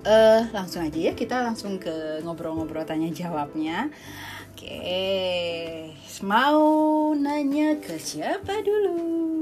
Uh, 0.00 0.48
langsung 0.56 0.80
aja 0.80 0.96
ya 0.96 1.12
kita 1.12 1.44
langsung 1.44 1.80
ke 1.80 2.20
ngobrol-ngobrol 2.20 2.84
tanya 2.84 3.08
jawabnya. 3.08 3.88
Oke, 4.52 4.76
mau 6.20 7.16
nanya 7.16 7.80
ke 7.80 7.96
siapa 7.96 8.60
dulu? 8.60 9.39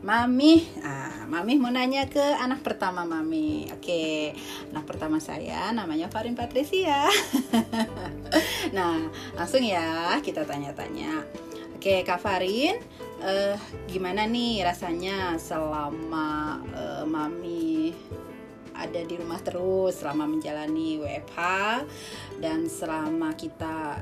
Mami, 0.00 0.64
ah, 0.80 1.28
Mami 1.28 1.60
mau 1.60 1.68
nanya 1.68 2.08
ke 2.08 2.24
anak 2.40 2.64
pertama 2.64 3.04
Mami. 3.04 3.68
Oke, 3.68 4.32
anak 4.72 4.88
pertama 4.88 5.20
saya 5.20 5.68
namanya 5.76 6.08
Farin 6.08 6.32
Patricia. 6.32 7.04
nah, 8.76 8.96
langsung 9.36 9.60
ya 9.60 10.16
kita 10.24 10.48
tanya-tanya. 10.48 11.20
Oke, 11.76 12.00
Kak 12.04 12.20
Farin, 12.20 12.80
uh, 13.20 13.56
gimana 13.88 14.24
nih 14.24 14.64
rasanya 14.64 15.36
selama 15.36 16.60
uh, 16.72 17.04
Mami 17.04 17.92
ada 18.80 19.00
di 19.04 19.14
rumah 19.20 19.40
terus 19.44 20.00
selama 20.00 20.24
menjalani 20.24 20.96
WFH 20.96 21.38
dan 22.40 22.64
selama 22.72 23.36
kita 23.36 24.00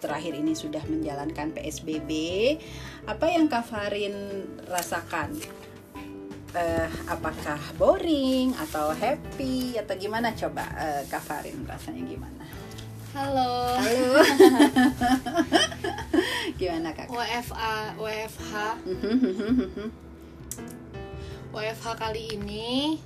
terakhir 0.00 0.34
ini 0.34 0.56
sudah 0.56 0.82
menjalankan 0.88 1.52
PSBB, 1.52 2.10
apa 3.04 3.26
yang 3.28 3.46
Kak 3.46 3.68
Farin 3.68 4.48
rasakan? 4.66 5.36
Uh, 6.50 6.90
apakah 7.06 7.62
boring 7.78 8.50
atau 8.58 8.90
happy 8.90 9.78
atau 9.78 9.94
gimana 9.94 10.34
coba 10.34 10.66
uh, 10.74 11.02
Kak 11.06 11.22
Farin 11.22 11.62
rasanya 11.62 12.02
gimana? 12.02 12.42
Halo. 13.14 13.78
Halo. 13.78 14.22
Gimana 16.60 16.92
kak? 16.92 17.08
WFA 17.08 17.96
WFH 17.96 18.52
WFH 21.50 21.86
kali 21.98 22.36
ini 22.36 23.00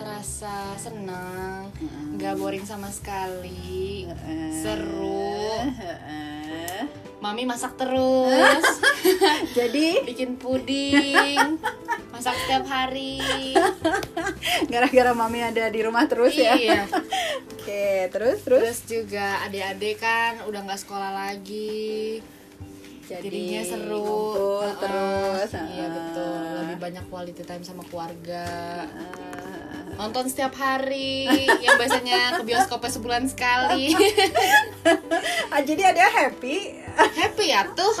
terasa 0.00 0.72
senang 0.74 1.68
nggak 2.16 2.34
boring 2.34 2.64
sama 2.64 2.88
sekali 2.88 4.08
seru 4.50 5.44
Heeh. 5.76 6.88
mami 7.20 7.44
masak 7.44 7.76
terus 7.76 8.64
Jadi 9.56 10.04
bikin 10.04 10.36
puding 10.36 11.60
masak 12.12 12.36
setiap 12.36 12.64
hari 12.64 13.20
gara-gara 14.68 15.12
mami 15.12 15.40
ada 15.40 15.68
di 15.68 15.80
rumah 15.84 16.04
terus 16.08 16.32
ya. 16.32 16.56
iya 16.56 16.82
Oke, 17.60 18.08
terus 18.08 18.40
terus. 18.40 18.60
terus 18.64 18.80
juga 18.88 19.44
adik-adik 19.44 20.00
kan 20.00 20.44
udah 20.48 20.64
nggak 20.64 20.80
sekolah 20.80 21.12
lagi 21.12 22.20
Jadi 23.04 23.26
jadinya 23.28 23.62
seru 23.66 24.00
ngumpul 24.00 24.64
Heeh. 24.64 24.76
terus. 24.80 25.48
iya 25.52 25.60
heeh. 25.84 25.88
betul 25.92 26.40
lebih 26.60 26.76
banyak 26.78 27.04
quality 27.08 27.42
time 27.44 27.64
sama 27.64 27.82
keluarga. 27.84 28.44
Nonton 30.00 30.24
setiap 30.24 30.56
hari 30.56 31.28
yang 31.60 31.76
biasanya 31.76 32.40
ke 32.40 32.42
bioskopnya 32.42 32.88
sebulan 32.90 33.28
sekali 33.28 33.92
Ah, 35.52 35.60
jadi 35.60 35.92
ada 35.92 36.08
happy. 36.08 36.72
happy 36.96 37.46
ya 37.46 37.68
tuh 37.76 37.92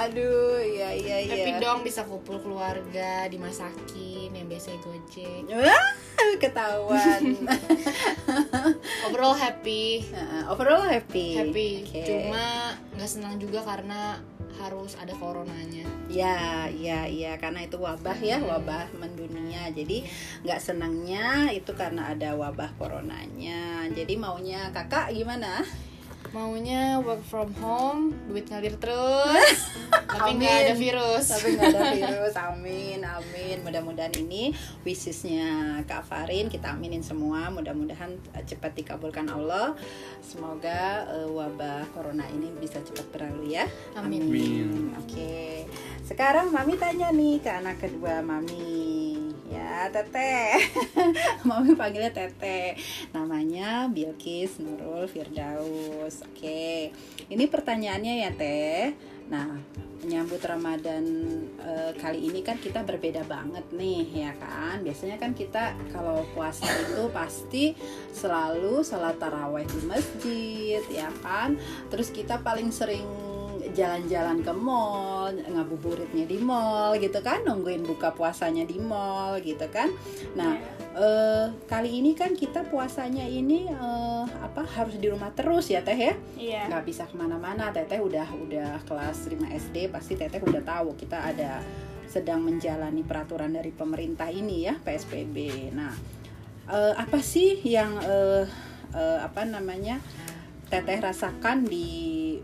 Aduh, 0.00 0.60
iya 0.60 0.92
iya 0.92 1.16
iya. 1.20 1.32
happy 1.34 1.52
dong 1.58 1.80
bisa 1.82 2.04
kumpul 2.04 2.40
keluarga 2.40 3.26
dimasakin 3.26 4.30
yang 4.30 4.46
biasa 4.46 4.76
gojek 4.80 5.44
ketahuan. 6.38 7.36
overall 9.08 9.34
happy 9.34 10.04
Heeh, 10.04 10.42
overall 10.48 10.84
happy. 10.84 11.36
happy 11.36 11.70
Oke. 11.84 12.00
cuma 12.06 12.76
nggak 12.96 13.10
senang 13.10 13.36
juga 13.36 13.60
karena 13.60 14.20
harus 14.58 14.98
ada 14.98 15.14
coronanya 15.14 15.86
Ya, 16.10 16.66
ya, 16.74 17.06
ya, 17.06 17.38
karena 17.38 17.62
itu 17.62 17.78
wabah 17.78 18.18
ya, 18.18 18.42
wabah 18.42 18.90
mendunia. 18.98 19.70
Jadi 19.70 20.02
nggak 20.42 20.58
senangnya 20.58 21.54
itu 21.54 21.70
karena 21.78 22.10
ada 22.10 22.34
wabah 22.34 22.74
coronanya. 22.74 23.86
Jadi 23.94 24.18
maunya 24.18 24.74
kakak 24.74 25.14
gimana? 25.14 25.62
Maunya 26.30 27.02
work 27.02 27.22
from 27.26 27.50
home 27.58 28.14
duit 28.30 28.46
ngalir 28.46 28.78
terus 28.78 29.58
tapi 30.10 30.36
nggak 30.36 30.54
ada 30.54 30.74
Amin. 30.74 30.78
virus 30.78 31.24
Tapi 31.30 31.46
nggak 31.54 31.70
ada 31.70 31.80
virus. 31.96 32.34
Amin, 32.34 33.00
amin. 33.02 33.56
Mudah-mudahan 33.62 34.14
ini 34.18 34.50
wishisnya 34.82 35.80
Kak 35.86 36.02
Farin 36.06 36.50
kita 36.50 36.74
aminin 36.74 37.00
semua. 37.00 37.48
Mudah-mudahan 37.54 38.18
eh, 38.34 38.44
cepat 38.44 38.74
dikabulkan 38.74 39.30
Allah. 39.30 39.78
Semoga 40.18 41.06
eh, 41.14 41.28
wabah 41.30 41.86
corona 41.94 42.26
ini 42.26 42.50
bisa 42.58 42.82
cepat 42.82 43.06
berlalu 43.14 43.54
ya. 43.54 43.64
Amin. 43.94 44.26
Amin. 44.26 44.68
Oke. 44.98 45.64
Sekarang 46.02 46.50
Mami 46.50 46.74
tanya 46.74 47.14
nih 47.14 47.38
ke 47.38 47.50
anak 47.50 47.78
kedua 47.78 48.18
Mami. 48.20 49.19
Ya, 49.50 49.90
Teteh. 49.90 50.62
Mami 51.48 51.74
panggilnya 51.74 52.14
Teteh. 52.14 52.78
Namanya 53.10 53.90
Bilkis 53.90 54.62
Nurul 54.62 55.10
Firdaus. 55.10 56.22
Oke. 56.22 56.94
Ini 57.26 57.44
pertanyaannya 57.50 58.14
ya, 58.22 58.30
Teh. 58.30 58.94
Nah, 59.30 59.58
menyambut 60.00 60.40
Ramadan 60.42 61.04
eh, 61.60 61.92
kali 61.98 62.30
ini 62.30 62.40
kan 62.46 62.56
kita 62.62 62.86
berbeda 62.86 63.26
banget 63.26 63.66
nih, 63.74 64.30
ya 64.30 64.32
kan? 64.38 64.86
Biasanya 64.86 65.18
kan 65.18 65.34
kita 65.34 65.74
kalau 65.90 66.22
puasa 66.32 66.66
itu 66.66 67.10
pasti 67.10 67.74
selalu 68.14 68.86
salat 68.86 69.18
taraweh 69.18 69.66
di 69.66 69.80
masjid, 69.84 70.82
ya 70.88 71.10
kan? 71.20 71.58
Terus 71.90 72.14
kita 72.14 72.40
paling 72.40 72.70
sering 72.70 73.29
jalan-jalan 73.72 74.42
ke 74.42 74.52
mall, 74.54 75.32
ngabuburitnya 75.32 76.24
di 76.26 76.38
mall 76.42 76.96
gitu 76.98 77.18
kan, 77.22 77.42
nungguin 77.46 77.86
buka 77.86 78.12
puasanya 78.12 78.66
di 78.66 78.78
mall 78.78 79.38
gitu 79.42 79.66
kan. 79.70 79.90
Nah, 80.34 80.58
eh, 80.94 81.46
kali 81.70 82.02
ini 82.02 82.18
kan 82.18 82.34
kita 82.34 82.66
puasanya 82.66 83.22
ini 83.22 83.70
eh, 83.70 84.24
apa 84.42 84.66
harus 84.66 84.98
di 84.98 85.06
rumah 85.06 85.30
terus 85.30 85.70
ya 85.70 85.80
Teh 85.86 85.94
ya? 85.94 86.14
Iya. 86.34 86.62
nggak 86.66 86.84
bisa 86.86 87.06
ke 87.06 87.14
mana-mana 87.14 87.70
teteh 87.70 88.02
udah 88.02 88.26
udah 88.34 88.82
kelas 88.84 89.30
5 89.30 89.38
SD 89.70 89.76
pasti 89.94 90.18
teteh 90.18 90.42
udah 90.42 90.62
tahu 90.62 90.98
kita 90.98 91.18
ada 91.30 91.62
sedang 92.10 92.42
menjalani 92.42 93.06
peraturan 93.06 93.54
dari 93.54 93.70
pemerintah 93.70 94.26
ini 94.26 94.66
ya 94.66 94.74
PSBB 94.82 95.70
nah 95.70 95.94
eh, 96.66 96.94
apa 96.98 97.22
sih 97.22 97.62
yang 97.62 97.94
eh, 98.02 98.44
eh, 98.94 99.18
apa 99.22 99.46
namanya 99.46 100.02
teteh 100.70 100.98
rasakan 101.02 101.66
di 101.66 102.38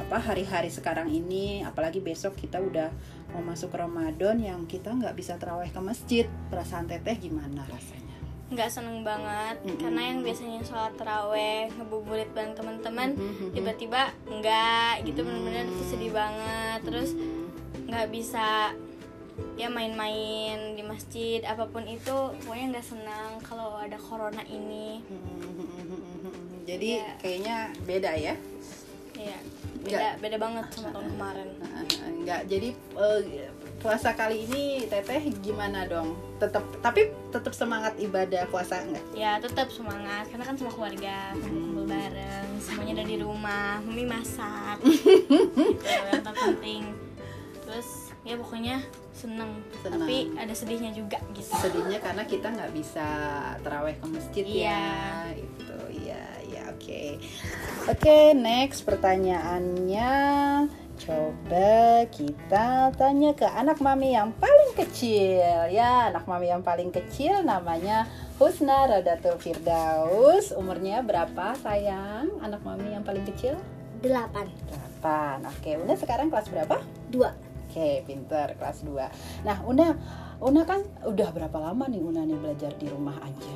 apa 0.00 0.16
hari-hari 0.18 0.68
sekarang 0.68 1.08
ini 1.08 1.60
apalagi 1.60 2.00
besok 2.00 2.34
kita 2.34 2.56
udah 2.58 2.88
mau 3.30 3.44
masuk 3.44 3.70
Ramadan 3.70 4.40
yang 4.40 4.64
kita 4.64 4.90
nggak 4.90 5.12
bisa 5.12 5.36
terawih 5.36 5.68
ke 5.68 5.80
masjid 5.80 6.24
perasaan 6.48 6.86
teteh 6.86 7.20
gimana 7.20 7.62
rasanya 7.64 8.16
nggak 8.50 8.66
seneng 8.66 9.02
banget 9.02 9.62
Mm-mm. 9.62 9.78
karena 9.78 10.00
yang 10.10 10.18
biasanya 10.20 10.58
sholat 10.60 10.90
teraweh 10.96 11.70
ngebuburit 11.70 12.26
bareng 12.30 12.52
teman-teman 12.52 13.10
Mhm, 13.12 13.22
mhm. 13.30 13.50
tiba-tiba 13.52 14.02
enggak 14.26 15.04
gitu 15.04 15.20
bener-bener 15.20 15.68
itu 15.68 15.84
sedih 15.86 16.10
banget 16.10 16.78
terus 16.82 17.10
nggak 17.86 18.08
bisa 18.10 18.74
ya 19.54 19.68
main-main 19.68 20.74
di 20.74 20.82
masjid 20.82 21.40
apa 21.44 21.64
pun 21.64 21.86
itu 21.86 22.12
pokoknya 22.40 22.66
nggak 22.72 22.88
senang 22.88 23.38
kalau 23.40 23.76
ada 23.76 23.96
corona 23.96 24.42
ini 24.44 24.98
Jadi 26.60 26.90
Iya. 26.96 27.18
kayaknya 27.18 27.56
beda 27.82 28.12
ya. 28.14 28.34
Ya 29.20 29.38
beda 29.80 30.08
beda 30.20 30.36
banget 30.36 30.64
sama 30.76 30.88
tahun 30.92 31.08
kemarin 31.16 31.48
Enggak. 32.20 32.42
Jadi 32.52 32.68
eh, 32.76 33.48
puasa 33.80 34.12
kali 34.12 34.44
ini 34.44 34.84
Teteh 34.84 35.32
gimana 35.40 35.88
dong? 35.88 36.12
Tetap 36.36 36.60
tapi 36.84 37.08
tetap 37.32 37.56
semangat 37.56 37.96
ibadah 37.96 38.44
puasa 38.52 38.84
enggak? 38.84 39.00
ya 39.16 39.40
tetap 39.40 39.72
semangat 39.72 40.28
karena 40.28 40.44
kan 40.44 40.56
sama 40.60 40.70
keluarga 40.76 41.32
kumpul 41.40 41.88
bareng 41.88 42.48
semuanya 42.60 43.00
ada 43.00 43.04
di 43.08 43.16
rumah 43.18 43.80
mami 43.80 44.04
masak 44.04 44.78
gitu 44.84 45.88
yang 45.88 46.22
terpenting 46.22 46.82
terus 47.64 48.12
ya 48.20 48.36
pokoknya 48.36 48.76
seneng, 49.16 49.52
Seneng. 49.84 50.00
tapi 50.00 50.16
ada 50.36 50.54
sedihnya 50.56 50.92
juga 50.96 51.20
gitu 51.36 51.52
Sedihnya 51.56 52.00
karena 52.00 52.24
kita 52.24 52.48
nggak 52.52 52.72
bisa 52.72 53.08
terawih 53.60 53.96
ke 54.00 54.06
masjid 54.08 54.44
ya. 54.44 54.52
Iya. 54.52 54.80
Iya 55.36 55.69
oke. 56.80 57.20
Oke, 57.92 58.32
next 58.32 58.88
pertanyaannya. 58.88 60.12
Coba 61.00 62.04
kita 62.12 62.92
tanya 62.92 63.32
ke 63.32 63.48
anak 63.48 63.80
mami 63.80 64.12
yang 64.16 64.32
paling 64.36 64.72
kecil. 64.76 65.68
Ya 65.72 66.12
anak 66.12 66.28
mami 66.28 66.52
yang 66.52 66.60
paling 66.60 66.92
kecil 66.92 67.40
namanya 67.40 68.04
Husna 68.36 68.88
Radatul 68.88 69.40
Firdaus. 69.40 70.52
Umurnya 70.52 71.00
berapa 71.04 71.56
sayang? 71.60 72.40
Anak 72.44 72.64
mami 72.64 72.92
yang 72.92 73.04
paling 73.04 73.24
kecil? 73.24 73.56
Delapan. 74.00 74.48
8 75.00 75.40
oke 75.48 75.70
Una 75.80 75.96
sekarang 75.96 76.28
kelas 76.28 76.52
berapa? 76.52 76.76
Dua. 77.08 77.32
Oke, 77.68 78.04
pinter 78.04 78.60
kelas 78.60 78.84
2. 78.84 79.44
Nah, 79.48 79.64
Una 79.64 79.96
Una 80.40 80.68
kan 80.68 80.84
udah 81.04 81.32
berapa 81.32 81.56
lama 81.60 81.88
nih 81.88 82.04
Una 82.04 82.28
nih 82.28 82.36
belajar 82.36 82.76
di 82.76 82.88
rumah 82.92 83.16
aja? 83.24 83.54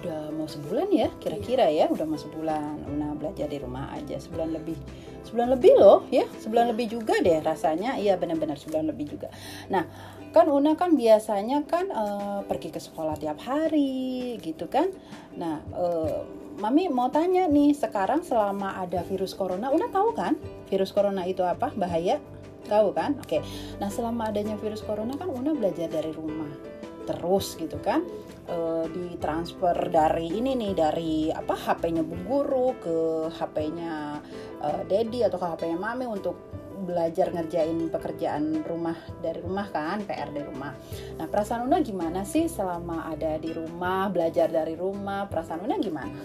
Udah 0.00 0.32
mau 0.32 0.48
sebulan 0.48 0.88
ya, 0.88 1.08
kira-kira 1.20 1.68
ya, 1.68 1.84
udah 1.92 2.08
mau 2.08 2.16
sebulan 2.16 2.88
Una 2.88 3.12
belajar 3.12 3.52
di 3.52 3.60
rumah 3.60 3.92
aja, 3.92 4.16
sebulan 4.16 4.48
lebih. 4.56 4.80
Sebulan 5.28 5.52
lebih 5.52 5.76
loh, 5.76 6.08
ya, 6.08 6.24
sebulan 6.40 6.72
lebih 6.72 6.96
juga 6.96 7.20
deh 7.20 7.44
rasanya. 7.44 8.00
Iya, 8.00 8.16
benar-benar 8.16 8.56
sebulan 8.56 8.88
lebih 8.88 9.12
juga. 9.12 9.28
Nah, 9.68 9.84
kan 10.32 10.48
Una 10.48 10.72
kan 10.72 10.96
biasanya 10.96 11.68
kan 11.68 11.92
eh, 11.92 12.40
pergi 12.48 12.72
ke 12.72 12.80
sekolah 12.80 13.20
tiap 13.20 13.44
hari 13.44 14.40
gitu 14.40 14.72
kan. 14.72 14.88
Nah, 15.36 15.60
eh, 15.76 16.20
Mami 16.60 16.88
mau 16.92 17.08
tanya 17.08 17.48
nih, 17.48 17.76
sekarang 17.76 18.24
selama 18.24 18.80
ada 18.80 19.04
virus 19.04 19.36
corona, 19.36 19.68
Una 19.68 19.88
tahu 19.92 20.16
kan 20.16 20.36
virus 20.72 20.96
corona 20.96 21.28
itu 21.28 21.44
apa? 21.44 21.72
Bahaya? 21.76 22.16
Tahu 22.68 22.96
kan? 22.96 23.20
Oke. 23.20 23.44
Nah, 23.80 23.92
selama 23.92 24.32
adanya 24.32 24.56
virus 24.56 24.80
corona 24.80 25.12
kan 25.20 25.28
Una 25.28 25.52
belajar 25.52 25.92
dari 25.92 26.12
rumah 26.12 26.69
terus 27.10 27.58
gitu 27.58 27.82
kan. 27.82 28.06
Eh, 28.50 28.84
ditransfer 28.90 29.78
dari 29.94 30.26
ini 30.26 30.58
nih 30.58 30.72
dari 30.74 31.30
apa 31.30 31.54
HP-nya 31.54 32.02
Bu 32.02 32.18
Guru 32.26 32.74
ke 32.82 32.98
HP-nya 33.30 34.18
eh, 34.58 34.82
Dedi 34.90 35.22
atau 35.22 35.38
ke 35.38 35.46
HP-nya 35.54 35.78
Mami 35.78 36.10
untuk 36.10 36.34
belajar 36.82 37.30
ngerjain 37.30 37.92
pekerjaan 37.92 38.66
rumah 38.66 38.96
dari 39.22 39.38
rumah 39.38 39.70
kan 39.70 40.02
PR 40.02 40.34
dari 40.34 40.50
rumah. 40.50 40.74
Nah 41.14 41.30
perasaan 41.30 41.68
Una 41.68 41.78
gimana 41.78 42.26
sih 42.26 42.50
selama 42.50 43.06
ada 43.06 43.38
di 43.38 43.54
rumah 43.54 44.10
belajar 44.10 44.50
dari 44.50 44.74
rumah 44.74 45.30
perasaan 45.30 45.62
Una 45.62 45.78
gimana? 45.78 46.18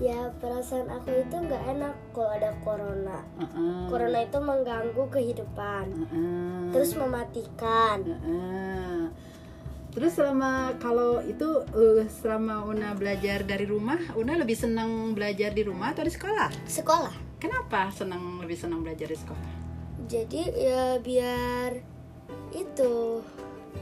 Ya 0.00 0.32
perasaan 0.34 0.88
aku 0.88 1.12
itu 1.14 1.36
nggak 1.36 1.62
enak 1.70 1.92
kalau 2.10 2.32
ada 2.32 2.50
corona 2.58 3.20
Heeh. 3.36 3.84
corona 3.86 4.18
itu 4.18 4.38
mengganggu 4.40 5.04
kehidupan 5.06 5.86
Heeh. 5.92 6.72
terus 6.72 6.96
mematikan 6.96 8.00
Heeh. 8.02 9.12
Terus 9.90 10.14
selama 10.14 10.70
kalau 10.78 11.18
itu 11.18 11.42
eh, 11.68 12.06
selama 12.08 12.62
Una 12.62 12.94
belajar 12.94 13.42
dari 13.42 13.66
rumah, 13.66 13.98
Una 14.14 14.38
lebih 14.38 14.54
senang 14.54 14.86
belajar 15.12 15.50
di 15.50 15.66
rumah 15.66 15.90
atau 15.90 16.06
di 16.06 16.14
sekolah? 16.14 16.46
sekolah 16.62 17.10
Kenapa 17.36 17.90
senang 17.90 18.38
lebih 18.38 18.54
senang 18.54 18.80
belajar 18.80 19.04
di 19.04 19.18
sekolah? 19.18 19.50
jadi 20.06 20.42
ya 20.48 20.84
biar 20.96 21.74
itu 22.50 23.18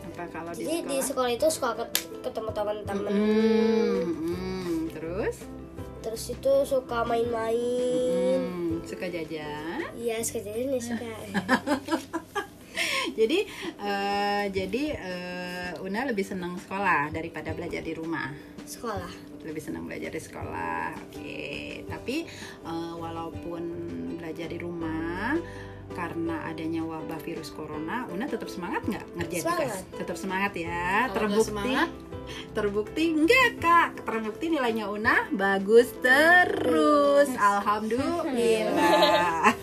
Apa 0.08 0.24
kalau 0.28 0.50
di 0.50 0.64
jadi 0.64 0.80
sekolah? 0.80 0.88
di 0.88 0.96
sekolah 0.98 1.30
itu 1.30 1.46
suka 1.46 1.70
ket- 1.76 1.94
ketemu 2.22 2.50
teman-teman 2.50 3.12
Hmm, 3.12 4.04
hmm, 4.08 4.76
terus 4.90 5.36
terus 6.18 6.34
itu 6.34 6.54
suka 6.66 7.06
main-main 7.06 8.42
hmm, 8.42 8.82
suka 8.82 9.06
jajan. 9.06 9.86
iya 9.94 10.18
sekejap 10.18 10.66
nih 10.66 10.82
suka 10.82 11.14
jadi 13.22 13.38
eh, 13.78 14.44
jadi 14.50 14.84
eh, 14.98 15.70
Una 15.78 16.02
lebih 16.10 16.26
senang 16.26 16.58
sekolah 16.58 17.14
daripada 17.14 17.54
belajar 17.54 17.86
di 17.86 17.94
rumah. 17.94 18.34
sekolah 18.66 19.30
lebih 19.46 19.62
senang 19.62 19.86
belajar 19.86 20.10
di 20.10 20.18
sekolah. 20.18 20.90
Oke, 21.06 21.86
tapi 21.86 22.26
eh, 22.66 22.94
walaupun 22.98 23.62
belajar 24.18 24.50
di 24.50 24.58
rumah 24.58 25.38
karena 25.96 26.44
adanya 26.44 26.84
wabah 26.84 27.20
virus 27.24 27.50
corona, 27.52 28.04
Una 28.12 28.28
tetap 28.28 28.48
semangat 28.52 28.84
nggak 28.84 29.04
ngerjain 29.16 29.44
tugas? 29.44 29.56
Semangat. 29.56 29.84
Tetap 29.98 30.16
semangat 30.16 30.52
ya. 30.56 31.08
Kalau 31.08 31.16
terbukti, 31.16 31.48
semangat? 31.48 31.88
terbukti 32.52 33.04
enggak 33.16 33.50
kak? 33.60 33.90
Terbukti 34.04 34.44
nilainya 34.52 34.86
Una 34.92 35.24
bagus 35.32 35.88
terus. 36.04 37.28
Alhamdulillah. 37.52 39.56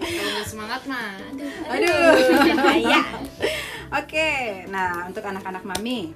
Kalau 0.00 0.44
semangat 0.48 0.82
mah. 0.88 1.20
aduh. 1.68 1.70
Aduh. 1.70 2.12
Oke, 4.00 4.66
nah 4.74 5.06
untuk 5.06 5.22
anak-anak 5.22 5.62
mami, 5.62 6.10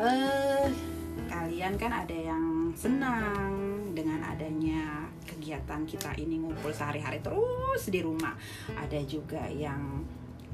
eh 0.00 0.64
kalian 1.28 1.76
kan 1.76 1.92
ada 1.92 2.16
yang 2.16 2.72
senang 2.72 3.52
dengan 3.92 4.24
adanya 4.24 4.99
kegiatan 5.50 5.82
kita 5.82 6.14
ini 6.22 6.38
ngumpul 6.38 6.70
sehari-hari 6.70 7.18
terus 7.18 7.90
di 7.90 7.98
rumah. 7.98 8.38
Ada 8.70 9.02
juga 9.02 9.50
yang 9.50 9.98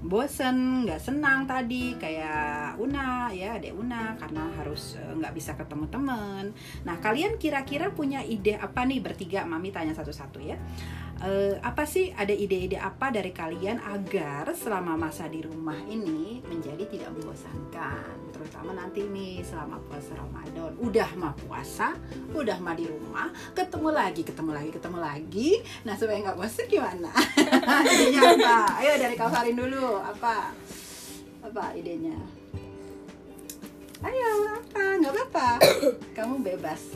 bosen, 0.00 0.88
nggak 0.88 0.96
senang 0.96 1.44
tadi 1.44 2.00
kayak 2.00 2.80
Una 2.80 3.28
ya, 3.28 3.60
adek 3.60 3.76
Una 3.76 4.16
karena 4.16 4.48
harus 4.56 4.96
eh, 4.96 5.12
nggak 5.12 5.36
bisa 5.36 5.52
ketemu 5.52 5.84
temen. 5.92 6.44
Nah 6.88 6.96
kalian 6.96 7.36
kira-kira 7.36 7.92
punya 7.92 8.24
ide 8.24 8.56
apa 8.56 8.88
nih 8.88 9.04
bertiga? 9.04 9.44
Mami 9.44 9.68
tanya 9.68 9.92
satu-satu 9.92 10.40
ya. 10.40 10.56
Eh, 11.16 11.56
apa 11.64 11.88
sih 11.88 12.12
ada 12.12 12.28
ide-ide 12.28 12.76
apa 12.76 13.08
dari 13.08 13.32
kalian 13.32 13.80
agar 13.80 14.52
selama 14.52 15.00
masa 15.00 15.24
di 15.32 15.40
rumah 15.40 15.80
ini 15.88 16.44
menjadi 16.44 16.84
tidak 16.84 17.08
membosankan? 17.16 18.36
Terutama 18.36 18.76
nanti 18.76 19.00
nih 19.08 19.40
selama 19.40 19.80
puasa 19.88 20.12
Ramadan. 20.12 20.76
Udah 20.76 21.08
mah 21.16 21.32
puasa 21.32 21.96
udah 22.36 22.60
mah 22.60 22.76
di 22.76 22.84
rumah 22.84 23.32
ketemu 23.56 23.96
lagi 23.96 24.28
ketemu 24.28 24.50
lagi 24.52 24.70
ketemu 24.76 24.98
lagi. 25.00 25.50
Nah 25.88 25.96
supaya 25.96 26.20
nggak 26.20 26.36
bosan 26.36 26.66
gimana? 26.68 27.12
Idenya 27.96 28.20
apa 28.36 28.56
ayo 28.84 28.92
dari 29.00 29.14
Kak 29.16 29.28
Farin 29.32 29.56
dulu. 29.56 29.96
Apa 30.04 30.52
apa 31.40 31.64
idenya? 31.72 32.18
Ayo 34.04 34.28
apa? 34.52 35.00
Nggak 35.00 35.12
apa-apa. 35.16 35.48
Kamu 36.12 36.44
bebas. 36.44 36.92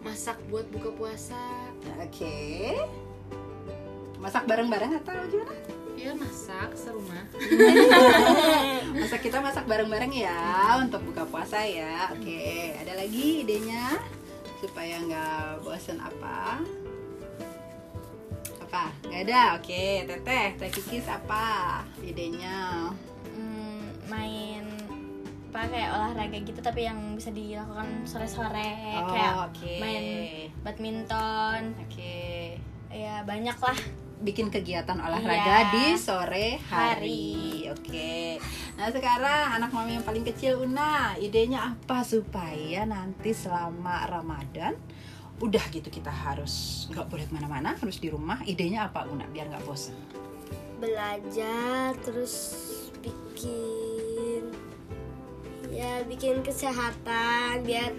Masak 0.00 0.40
buat 0.48 0.64
buka 0.72 0.88
puasa. 0.96 1.68
oke 2.00 2.32
masak 4.22 4.46
bareng-bareng 4.46 4.92
atau 4.96 5.18
gimana 5.26 5.54
Ya 5.92 6.10
masak 6.14 6.74
serumah. 6.74 7.22
Masa 8.98 9.22
kita 9.22 9.38
masak 9.38 9.70
bareng-bareng 9.70 10.10
ya 10.10 10.34
untuk 10.82 10.98
buka 11.04 11.22
puasa 11.22 11.62
ya. 11.62 12.10
Oke, 12.10 12.74
ada 12.74 12.98
lagi 12.98 13.46
idenya 13.46 14.02
supaya 14.58 14.98
nggak 14.98 15.62
bosen 15.62 16.02
apa? 16.02 16.58
Apa? 18.58 18.90
Nggak 19.06 19.20
ada. 19.30 19.42
Oke, 19.54 20.02
Teteh, 20.02 20.58
Teh 20.58 20.70
Kikis 20.74 21.06
apa 21.06 21.86
idenya? 22.02 22.90
Hmm, 23.30 23.86
main 24.10 24.66
apa 25.52 25.68
kayak 25.68 25.90
olahraga 25.92 26.38
gitu 26.40 26.58
tapi 26.58 26.82
yang 26.82 27.14
bisa 27.14 27.28
dilakukan 27.28 28.08
sore-sore 28.08 28.72
Oh, 28.98 29.12
kayak 29.12 29.52
oke. 29.52 29.74
main 29.78 30.04
badminton 30.64 31.76
Oke. 31.84 32.56
ya 32.88 33.20
banyak 33.22 33.52
lah 33.54 33.76
Bikin 34.22 34.48
kegiatan 34.48 34.94
olahraga 34.96 35.68
Iya. 35.68 35.72
di 35.74 35.86
sore 35.98 36.62
hari. 36.70 37.66
Oke. 37.68 38.38
Nah, 38.78 38.88
sekarang 38.88 39.58
anak 39.58 39.70
mami 39.70 39.98
yang 39.98 40.06
paling 40.06 40.22
kecil 40.22 40.62
Una, 40.62 41.18
idenya 41.18 41.74
apa 41.74 42.00
supaya 42.02 42.86
nanti 42.86 43.34
selama 43.34 44.06
Ramadan 44.06 44.78
udah 45.38 45.64
gitu 45.68 45.90
kita 45.90 46.06
harus 46.08 46.86
nggak 46.88 47.10
boleh 47.10 47.26
ke 47.26 47.34
mana-mana 47.34 47.74
harus 47.74 47.98
di 47.98 48.06
rumah 48.06 48.38
idenya 48.46 48.86
apa 48.86 49.10
Una 49.10 49.26
biar 49.26 49.50
nggak 49.50 49.66
bosan 49.66 49.98
belajar 50.78 51.98
terus 51.98 52.54
bikin 53.02 54.46
ya 55.66 56.06
bikin 56.06 56.46
kesehatan 56.46 57.66
biar 57.66 57.90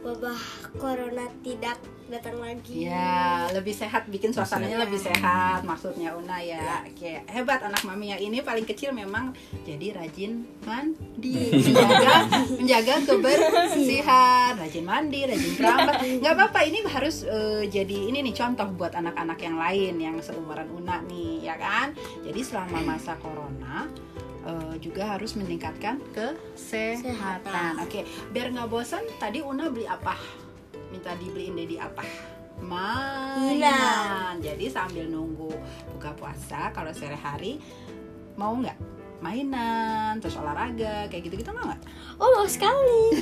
wabah 0.00 0.40
corona 0.80 1.28
tidak 1.44 1.76
datang 2.08 2.40
lagi. 2.40 2.88
Ya 2.88 3.46
lebih 3.52 3.76
sehat 3.76 4.08
bikin 4.08 4.32
suasananya 4.32 4.88
lebih 4.88 4.96
sehat 4.96 5.60
maksudnya 5.62 6.16
Una 6.16 6.40
ya. 6.40 6.82
Oke 6.88 7.20
hebat 7.28 7.60
anak 7.60 7.84
mami 7.84 8.16
yang 8.16 8.20
ini 8.20 8.40
paling 8.40 8.64
kecil 8.64 8.96
memang 8.96 9.36
jadi 9.68 9.94
rajin 10.00 10.48
mandi 10.64 11.52
menjaga 11.68 12.14
menjaga 12.56 12.94
kebersihan. 13.04 14.52
Rajin 14.56 14.84
mandi 14.88 15.20
rajin 15.28 15.52
kerabat 15.54 15.94
nggak 16.24 16.34
apa-apa 16.34 16.60
ini 16.64 16.78
harus 16.88 17.28
eh, 17.28 17.68
jadi 17.68 18.08
ini 18.08 18.24
nih 18.24 18.34
contoh 18.34 18.68
buat 18.72 18.96
anak-anak 18.96 19.38
yang 19.44 19.56
lain 19.60 19.94
yang 20.00 20.16
seumuran 20.24 20.66
Una 20.72 21.04
nih 21.04 21.44
ya 21.44 21.54
kan? 21.60 21.92
Jadi 22.24 22.40
selama 22.40 22.96
masa 22.96 23.20
corona 23.20 23.84
eh, 24.48 24.74
juga 24.80 25.12
harus 25.16 25.36
meningkatkan 25.36 26.00
kesehatan. 26.16 27.84
Oke, 27.84 28.08
biar 28.32 28.48
nggak 28.56 28.68
bosan, 28.72 29.04
tadi 29.20 29.44
Una 29.44 29.68
beli 29.68 29.84
apa? 29.84 30.47
Minta 30.88 31.12
dibeliin 31.16 31.56
Dedi 31.56 31.76
apa? 31.76 32.02
Mainan. 32.58 34.40
Jadi 34.42 34.66
sambil 34.66 35.06
nunggu 35.06 35.52
buka 35.94 36.10
puasa, 36.18 36.74
kalau 36.74 36.90
sore 36.90 37.14
hari 37.14 37.62
mau 38.34 38.54
nggak 38.54 38.98
mainan, 39.18 40.22
terus 40.22 40.38
olahraga, 40.38 41.10
kayak 41.10 41.26
gitu-gitu 41.26 41.50
mau 41.50 41.66
nggak? 41.66 41.82
oh 42.18 42.28
mau 42.38 42.46
sekali 42.46 43.18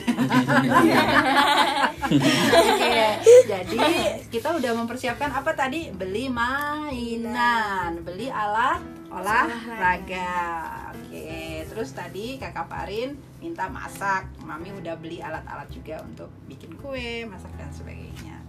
Oke, 2.52 3.00
jadi 3.50 3.81
kita 4.29 4.57
udah 4.57 4.72
mempersiapkan 4.76 5.33
apa 5.33 5.57
tadi? 5.57 5.88
Beli 5.92 6.29
mainan, 6.29 8.00
beli 8.05 8.29
alat 8.29 8.81
olahraga. 9.09 10.37
Oke, 10.92 11.64
terus 11.68 11.96
tadi 11.96 12.37
kakak 12.37 12.68
Farin 12.68 13.16
minta 13.46 13.70
masak. 13.70 14.26
Mami 14.42 14.74
udah 14.74 14.98
beli 14.98 15.22
alat-alat 15.22 15.70
juga 15.70 16.02
untuk 16.02 16.26
bikin 16.50 16.74
kue, 16.82 17.22
masak 17.30 17.54
dan 17.54 17.70
sebagainya. 17.70 18.42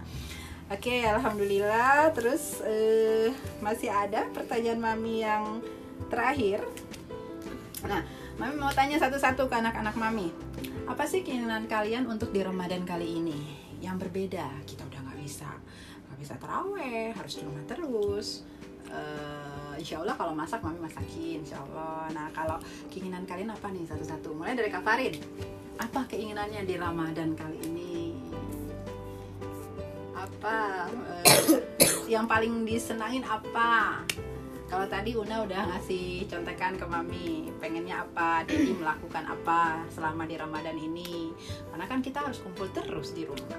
Oke, 0.68 1.06
alhamdulillah. 1.06 2.10
Terus 2.18 2.58
eh, 2.66 3.30
masih 3.62 3.94
ada 3.94 4.26
pertanyaan 4.34 4.82
mami 4.82 5.22
yang 5.22 5.62
terakhir. 6.10 6.66
Nah, 7.86 8.02
mami 8.42 8.54
mau 8.58 8.74
tanya 8.74 8.98
satu-satu 8.98 9.46
ke 9.46 9.54
anak-anak 9.54 9.94
mami. 9.94 10.34
Apa 10.90 11.06
sih 11.06 11.22
keinginan 11.22 11.70
kalian 11.70 12.10
untuk 12.10 12.34
di 12.34 12.42
Ramadan 12.42 12.82
kali 12.82 13.22
ini? 13.22 13.38
Yang 13.78 14.10
berbeda, 14.10 14.66
kita 14.66 14.82
udah 14.82 15.00
nggak 15.06 15.20
bisa, 15.22 15.46
nggak 16.10 16.18
bisa 16.18 16.34
teraweh, 16.42 17.14
harus 17.14 17.38
di 17.38 17.42
rumah 17.46 17.64
terus. 17.70 18.28
Eh, 18.90 19.57
insya 19.78 20.02
Allah 20.02 20.14
kalau 20.18 20.34
masak 20.34 20.60
mami 20.60 20.82
masakin, 20.82 21.40
insya 21.40 21.62
Allah. 21.70 22.10
Nah 22.12 22.26
kalau 22.34 22.58
keinginan 22.90 23.22
kalian 23.24 23.54
apa 23.54 23.70
nih 23.70 23.86
satu-satu? 23.86 24.34
Mulai 24.34 24.58
dari 24.58 24.68
Kak 24.68 24.82
Farid. 24.82 25.22
Apa 25.78 26.04
keinginannya 26.10 26.66
di 26.66 26.74
Ramadan 26.74 27.38
kali 27.38 27.58
ini? 27.62 28.12
Apa 30.18 30.90
eh, 31.14 31.62
yang 32.10 32.26
paling 32.26 32.66
disenangin 32.66 33.22
apa? 33.22 34.02
Kalau 34.68 34.84
tadi 34.84 35.16
Una 35.16 35.40
udah 35.48 35.64
ngasih 35.72 36.28
contekan 36.28 36.76
ke 36.76 36.84
Mami, 36.84 37.48
pengennya 37.56 38.04
apa, 38.04 38.44
Dedi 38.44 38.76
melakukan 38.76 39.24
apa 39.24 39.80
selama 39.88 40.28
di 40.28 40.36
Ramadan 40.36 40.76
ini. 40.76 41.32
Karena 41.72 41.88
kan 41.88 42.04
kita 42.04 42.20
harus 42.20 42.36
kumpul 42.44 42.68
terus 42.76 43.16
di 43.16 43.24
rumah. 43.24 43.56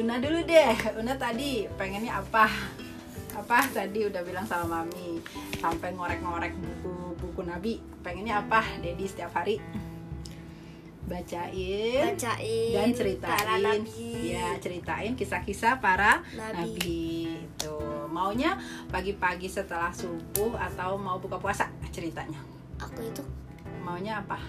Una 0.00 0.16
dulu 0.16 0.40
deh, 0.48 0.96
Una 0.96 1.20
tadi 1.20 1.68
pengennya 1.76 2.16
apa? 2.16 2.48
Apa? 3.34 3.58
Tadi 3.70 4.06
udah 4.06 4.22
bilang 4.22 4.46
sama 4.46 4.82
Mami, 4.82 5.18
sampai 5.58 5.92
ngorek-ngorek 5.92 6.54
buku-buku 6.54 7.42
Nabi. 7.44 7.82
Pengennya 8.00 8.46
apa, 8.46 8.62
Dedi 8.80 9.04
setiap 9.04 9.34
hari? 9.34 9.58
Bacain 11.04 12.16
bacain 12.16 12.72
dan 12.72 12.90
ceritain. 12.96 13.60
Nabi. 13.60 14.32
Ya 14.32 14.56
ceritain 14.56 15.12
kisah-kisah 15.12 15.76
para 15.76 16.24
Nabi. 16.32 16.56
nabi. 16.56 17.04
Itu. 17.44 17.76
Maunya 18.08 18.56
pagi-pagi 18.88 19.50
setelah 19.50 19.92
subuh 19.92 20.56
atau 20.56 20.96
mau 20.96 21.20
buka 21.20 21.36
puasa? 21.36 21.68
Ceritanya. 21.92 22.40
Aku 22.80 23.04
itu 23.04 23.20
maunya 23.84 24.24
apa? 24.24 24.40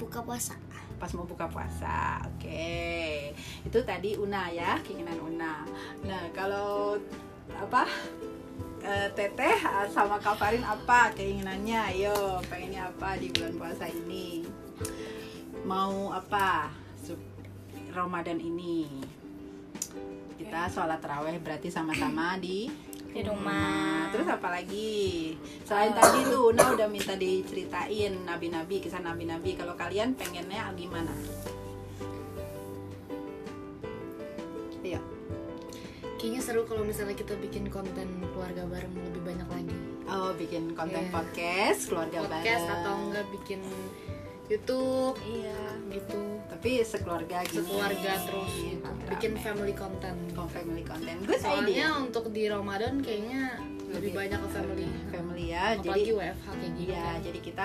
buka 0.00 0.24
puasa. 0.24 0.56
Pas 0.96 1.12
mau 1.12 1.28
buka 1.28 1.44
puasa. 1.44 2.24
Oke. 2.32 3.36
Itu 3.60 3.84
tadi 3.84 4.16
Una 4.16 4.48
ya 4.48 4.80
keinginan 4.80 5.20
Una. 5.20 5.68
Nah 6.08 6.24
kalau 6.32 6.96
apa? 7.58 7.84
Eh, 8.80 9.08
Teteh 9.12 9.58
ah, 9.66 9.84
sama 9.90 10.16
Kak 10.22 10.38
Farin 10.40 10.64
apa 10.64 11.10
keinginannya? 11.12 11.96
Ayo 11.96 12.40
pengennya 12.46 12.88
apa 12.88 13.18
di 13.18 13.28
bulan 13.34 13.54
puasa 13.58 13.86
ini? 13.90 14.46
Mau 15.66 16.14
apa? 16.14 16.70
Ramadan 17.90 18.38
ini. 18.38 18.86
Kita 20.38 20.70
sholat 20.70 21.02
raweh 21.02 21.36
berarti 21.42 21.68
sama-sama 21.68 22.38
di 22.38 22.70
di 23.10 23.20
rumah. 23.26 24.08
Terus 24.14 24.30
apa 24.30 24.48
lagi? 24.54 25.34
Selain 25.66 25.92
tadi 25.92 26.24
tuh 26.30 26.54
Una 26.54 26.72
udah 26.72 26.88
minta 26.88 27.18
diceritain 27.18 28.14
nabi-nabi, 28.24 28.78
kisah 28.78 29.02
nabi-nabi. 29.02 29.58
Kalau 29.58 29.74
kalian 29.74 30.14
pengennya 30.14 30.70
gimana? 30.78 31.12
Seru 36.50 36.66
kalau 36.66 36.82
misalnya 36.82 37.14
kita 37.14 37.38
bikin 37.38 37.70
konten 37.70 38.10
keluarga 38.34 38.66
bareng 38.66 38.90
lebih 38.90 39.22
banyak 39.22 39.46
lagi. 39.46 39.76
Oh, 40.10 40.34
bikin 40.34 40.74
konten 40.74 41.06
Iya. 41.06 41.14
podcast 41.14 41.80
keluarga 41.86 42.26
Podcast 42.26 42.42
bareng. 42.42 42.74
atau 42.74 42.94
enggak 43.06 43.26
bikin 43.30 43.60
YouTube 44.50 45.14
iya 45.22 45.62
gitu. 45.86 46.18
Tapi 46.50 46.82
sekeluarga 46.82 47.46
gini. 47.46 47.62
Sekeluarga 47.62 48.12
terus 48.26 48.50
gitu. 48.58 48.82
Rame-rame. 48.82 49.10
Bikin 49.14 49.32
family 49.38 49.74
content. 49.78 50.18
Oh, 50.34 50.50
family 50.50 50.82
content. 50.82 51.22
Good 51.22 51.38
Soalnya 51.38 51.86
idea. 51.86 52.02
untuk 52.02 52.24
di 52.34 52.42
Ramadan 52.50 52.98
kayaknya 52.98 53.42
lebih 53.86 54.10
banyak 54.10 54.38
ke 54.42 54.48
family. 54.50 54.86
Family 55.06 55.44
ya. 55.54 55.78
Apalagi 55.78 55.86
Jadi 56.02 56.18
WFH 56.18 56.46
kayak 56.50 56.72
gini. 56.74 56.86
Iya, 56.90 57.06
kan. 57.06 57.22
jadi 57.22 57.38
kita 57.38 57.64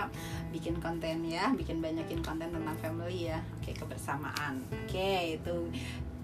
bikin 0.53 0.75
konten 0.77 1.17
ya, 1.25 1.45
bikin 1.57 1.77
banyakin 1.81 2.21
konten 2.21 2.53
tentang 2.53 2.77
family 2.77 3.33
ya. 3.33 3.41
Oke, 3.57 3.73
kebersamaan. 3.73 4.61
Oke, 4.85 5.41
itu 5.41 5.57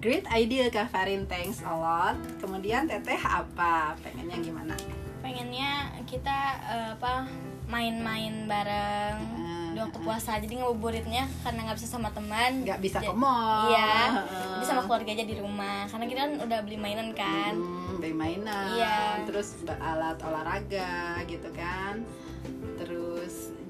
great 0.01 0.25
idea 0.27 0.67
Kak 0.67 0.89
Farin, 0.89 1.23
thanks 1.25 1.61
a 1.61 1.71
lot. 1.71 2.17
Kemudian 2.37 2.89
Teteh 2.89 3.19
apa? 3.19 3.93
Pengennya 4.01 4.37
gimana? 4.39 4.75
pengennya 5.21 5.85
kita 6.09 6.33
eh, 6.65 6.89
apa 6.91 7.29
main-main 7.69 8.49
bareng 8.49 9.15
Ah, 9.37 9.69
di 9.69 9.77
waktu 9.79 10.01
puasa 10.01 10.41
jadi 10.41 10.57
ngabuburitnya 10.57 11.29
karena 11.39 11.61
nggak 11.63 11.77
bisa 11.77 11.87
sama 11.87 12.09
teman 12.09 12.65
Nggak 12.65 12.81
bisa 12.81 12.97
ke 12.97 13.13
mall. 13.13 13.69
iya 13.69 14.17
jadi 14.57 14.65
sama 14.65 14.81
keluarga 14.83 15.13
aja 15.13 15.21
di 15.23 15.37
rumah 15.37 15.85
karena 15.85 16.05
kita 16.09 16.19
kan 16.25 16.33
udah 16.41 16.59
beli 16.65 16.75
mainan 16.75 17.13
kan 17.13 17.53
Hmm, 17.53 18.01
beli 18.01 18.11
mainan, 18.11 18.65
Iya. 18.73 19.21
terus 19.23 19.61
alat 19.69 20.17
olahraga 20.19 20.91
gitu 21.23 21.47
kan. 21.53 22.01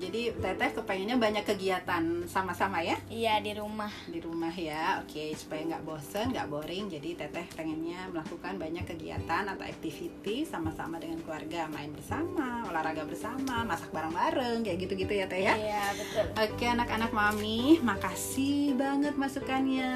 Jadi 0.01 0.33
Teteh 0.33 0.71
kepengennya 0.73 1.21
banyak 1.21 1.45
kegiatan 1.45 2.25
sama-sama 2.25 2.81
ya 2.81 2.97
iya 3.07 3.37
di 3.37 3.53
rumah 3.53 3.91
di 4.09 4.17
rumah 4.17 4.51
ya. 4.51 4.99
Oke, 5.05 5.31
supaya 5.37 5.61
nggak 5.67 5.83
bosen, 5.85 6.33
nggak 6.33 6.49
boring. 6.49 6.89
Jadi 6.89 7.13
Teteh 7.13 7.45
pengennya 7.53 8.09
melakukan 8.09 8.57
banyak 8.57 8.83
kegiatan 8.89 9.43
atau 9.45 9.61
activity 9.61 10.41
sama-sama 10.43 10.97
dengan 10.97 11.21
keluarga, 11.21 11.69
main 11.69 11.93
bersama, 11.93 12.65
olahraga 12.65 13.05
bersama, 13.05 13.61
masak 13.61 13.93
bareng-bareng, 13.93 14.65
kayak 14.65 14.77
gitu-gitu 14.87 15.13
ya 15.13 15.25
Teh 15.29 15.41
ya. 15.45 15.53
iya 15.53 15.85
betul 15.93 16.25
Oke 16.33 16.65
anak-anak 16.65 17.11
mami, 17.13 17.77
makasih 17.85 18.73
banget 18.73 19.13
masukannya. 19.15 19.93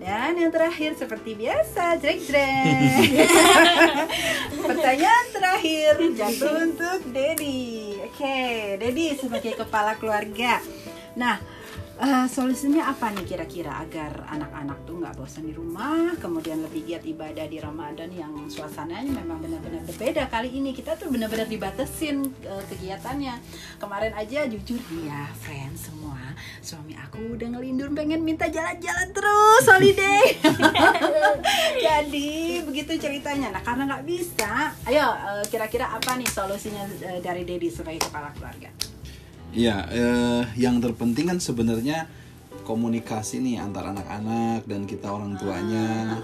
Dan 0.00 0.32
yang 0.40 0.48
terakhir 0.48 0.96
seperti 0.96 1.36
biasa, 1.36 2.00
jrek 2.00 2.24
jrek. 2.24 3.20
Pertanyaan 4.70 5.26
terakhir 5.34 5.92
jatuh 6.16 6.54
untuk 6.64 7.00
Dedi. 7.12 7.89
Oke, 8.10 8.74
Dedi 8.82 9.14
sebagai 9.14 9.54
kepala 9.54 9.94
keluarga. 9.94 10.58
Nah, 11.14 11.38
eh, 12.00 12.26
solusinya 12.26 12.88
apa 12.88 13.12
nih 13.12 13.28
kira-kira 13.28 13.84
agar 13.84 14.24
anak-anak 14.32 14.88
tuh 14.88 14.96
nggak 14.98 15.14
bosan 15.20 15.44
di 15.46 15.54
rumah, 15.54 16.16
kemudian 16.16 16.64
lebih 16.64 16.88
giat 16.88 17.04
ibadah 17.04 17.44
di 17.44 17.60
Ramadan 17.60 18.08
yang 18.10 18.32
suasananya 18.48 19.12
memang 19.20 19.44
benar-benar 19.44 19.84
berbeda 19.84 20.26
kali 20.32 20.48
ini. 20.56 20.72
Kita 20.72 20.96
tuh 20.96 21.12
benar-benar 21.12 21.46
dibatasin 21.46 22.24
eh, 22.44 22.64
kegiatannya. 22.72 23.34
Kemarin 23.76 24.12
aja 24.16 24.48
jujur 24.48 24.80
ya, 25.04 25.28
friends 25.44 25.92
semua, 25.92 26.32
suami 26.64 26.96
aku 26.96 27.36
udah 27.36 27.48
ngelindur 27.56 27.92
pengen 27.92 28.24
minta 28.24 28.48
jalan-jalan 28.48 29.08
terus 29.12 29.64
holiday. 29.68 30.24
Jadi 31.86 32.64
begitu 32.64 32.96
ceritanya. 32.96 33.52
Nah 33.52 33.62
karena 33.62 33.84
nggak 33.86 34.04
bisa, 34.08 34.72
ayo 34.88 35.06
eh, 35.14 35.44
kira-kira 35.52 35.92
apa 35.92 36.16
nih 36.16 36.28
solusinya 36.28 36.88
eh, 37.04 37.20
dari 37.20 37.44
Dedi 37.44 37.68
sebagai 37.68 38.08
kepala 38.08 38.32
keluarga? 38.32 38.89
Iya, 39.50 39.82
eh, 39.90 40.42
yang 40.62 40.78
terpenting 40.78 41.26
kan 41.26 41.42
sebenarnya 41.42 42.06
komunikasi 42.62 43.42
nih 43.42 43.58
antara 43.58 43.90
anak-anak 43.90 44.62
dan 44.62 44.86
kita 44.86 45.10
orang 45.10 45.34
tuanya. 45.34 46.14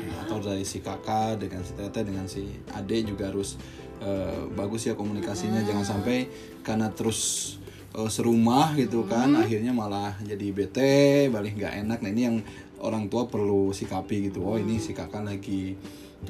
Ya, 0.00 0.14
atau 0.24 0.40
dari 0.40 0.64
si 0.64 0.80
kakak 0.80 1.36
dengan 1.36 1.60
si 1.60 1.76
teteh 1.76 2.00
dengan 2.00 2.24
si 2.24 2.48
ade 2.72 3.04
juga 3.04 3.28
harus 3.28 3.60
eh, 4.00 4.48
bagus 4.56 4.88
ya 4.88 4.96
komunikasinya. 4.96 5.60
Jangan 5.68 5.84
sampai 5.84 6.32
karena 6.64 6.88
terus 6.88 7.54
eh, 7.92 8.08
serumah 8.08 8.72
gitu 8.80 9.04
kan 9.04 9.36
akhirnya 9.36 9.76
malah 9.76 10.16
jadi 10.24 10.46
bete 10.48 11.28
balik 11.28 11.60
nggak 11.60 11.76
enak. 11.84 11.98
Nah 12.00 12.08
ini 12.08 12.22
yang 12.24 12.36
orang 12.80 13.12
tua 13.12 13.28
perlu 13.28 13.76
sikapi 13.76 14.32
gitu. 14.32 14.48
Oh 14.48 14.56
ini 14.56 14.80
si 14.80 14.96
kakak 14.96 15.28
lagi 15.28 15.76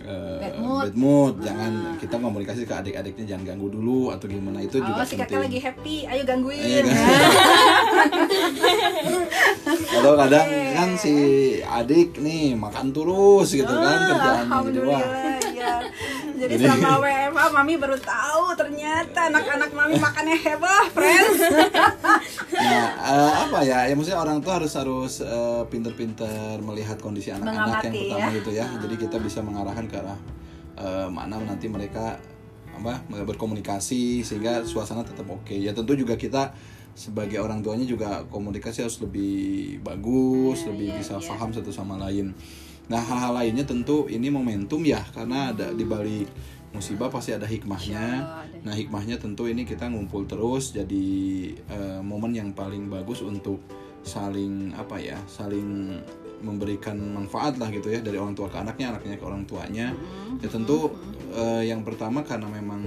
eh, 0.00 0.38
Bad 0.40 0.54
mood. 0.58 0.82
bad 0.82 0.94
mood. 0.96 1.34
jangan 1.40 1.72
kita 1.96 2.14
komunikasi 2.16 2.60
ke 2.62 2.72
adik-adiknya 2.72 3.24
jangan 3.28 3.44
ganggu 3.46 3.68
dulu 3.68 4.08
atau 4.08 4.26
gimana 4.26 4.58
itu 4.58 4.74
Oh, 4.74 4.82
juga 4.82 5.02
si 5.02 5.14
penting 5.14 5.22
kakak 5.28 5.40
lagi 5.42 5.58
happy, 5.60 5.96
ayo 6.06 6.22
gangguin. 6.22 6.58
Iya, 6.58 6.80
kan? 6.82 6.92
Atau 9.92 10.12
kadang 10.16 10.46
kan 10.72 10.90
si 10.96 11.14
adik 11.62 12.18
nih 12.18 12.54
makan 12.54 12.90
terus 12.90 13.48
gitu 13.50 13.68
kan 13.68 13.98
Ah, 14.02 14.10
wah 14.10 14.36
Alhamdulillah 14.42 14.98
ya. 14.98 15.08
Jadi 16.42 16.58
Jadi- 16.58 16.66
sama 16.74 16.98
WFA 16.98 17.46
mami 17.54 17.78
baru 17.78 17.94
tahu 18.02 18.58
ternyata 18.58 19.30
anak-anak 19.30 19.70
mami 19.70 19.94
makannya 19.94 20.34
heboh, 20.42 20.82
friends. 20.90 21.38
nah 22.58 22.86
eh, 22.98 23.32
apa 23.46 23.58
ya? 23.62 23.86
Ya 23.86 23.94
maksudnya 23.94 24.18
orang 24.18 24.42
tua 24.42 24.58
harus 24.58 24.74
harus 24.74 25.22
eh, 25.22 25.62
pinter-pinter 25.70 26.58
melihat 26.58 26.98
kondisi 26.98 27.30
anak-anak 27.30 27.86
yang 27.86 27.94
pertama 27.94 28.26
ya. 28.26 28.36
gitu 28.42 28.50
ya. 28.50 28.66
Jadi 28.82 28.94
kita 28.98 29.22
bisa 29.22 29.38
mengarahkan 29.38 29.86
ke 29.86 29.94
arah 29.94 30.18
eh, 30.82 31.06
mana 31.06 31.38
nanti 31.38 31.70
mereka 31.70 32.18
apa 32.74 33.06
berkomunikasi 33.06 34.26
sehingga 34.26 34.66
suasana 34.66 35.06
tetap 35.06 35.30
oke. 35.30 35.54
Ya 35.54 35.70
tentu 35.70 35.94
juga 35.94 36.18
kita 36.18 36.50
sebagai 36.98 37.38
orang 37.38 37.62
tuanya 37.62 37.86
juga 37.86 38.26
komunikasi 38.28 38.84
harus 38.84 39.00
lebih 39.00 39.80
bagus 39.80 40.68
lebih 40.68 40.92
bisa 41.00 41.16
paham 41.24 41.48
satu 41.48 41.72
sama 41.72 41.96
lain 41.96 42.36
nah 42.90 42.98
hal-hal 42.98 43.32
lainnya 43.38 43.62
tentu 43.62 44.10
ini 44.10 44.28
momentum 44.28 44.82
ya 44.82 45.02
karena 45.14 45.54
ada 45.54 45.70
di 45.70 45.84
balik 45.86 46.28
musibah 46.72 47.12
pasti 47.12 47.36
ada 47.36 47.44
hikmahnya. 47.44 48.06
Nah 48.64 48.74
hikmahnya 48.74 49.20
tentu 49.20 49.46
ini 49.46 49.68
kita 49.68 49.92
ngumpul 49.92 50.24
terus 50.24 50.72
jadi 50.72 51.08
eh, 51.52 52.00
momen 52.00 52.32
yang 52.32 52.50
paling 52.56 52.88
bagus 52.88 53.20
untuk 53.20 53.60
saling 54.02 54.74
apa 54.74 54.98
ya 54.98 55.14
saling 55.30 55.94
memberikan 56.42 56.98
manfaat 56.98 57.54
lah 57.54 57.70
gitu 57.70 57.86
ya 57.86 58.02
dari 58.02 58.18
orang 58.18 58.34
tua 58.34 58.50
ke 58.50 58.58
anaknya 58.58 58.96
anaknya 58.96 59.14
ke 59.20 59.24
orang 59.24 59.44
tuanya. 59.46 59.94
Ya 60.40 60.48
tentu 60.48 60.90
eh, 61.36 61.68
yang 61.68 61.84
pertama 61.84 62.24
karena 62.24 62.48
memang 62.48 62.82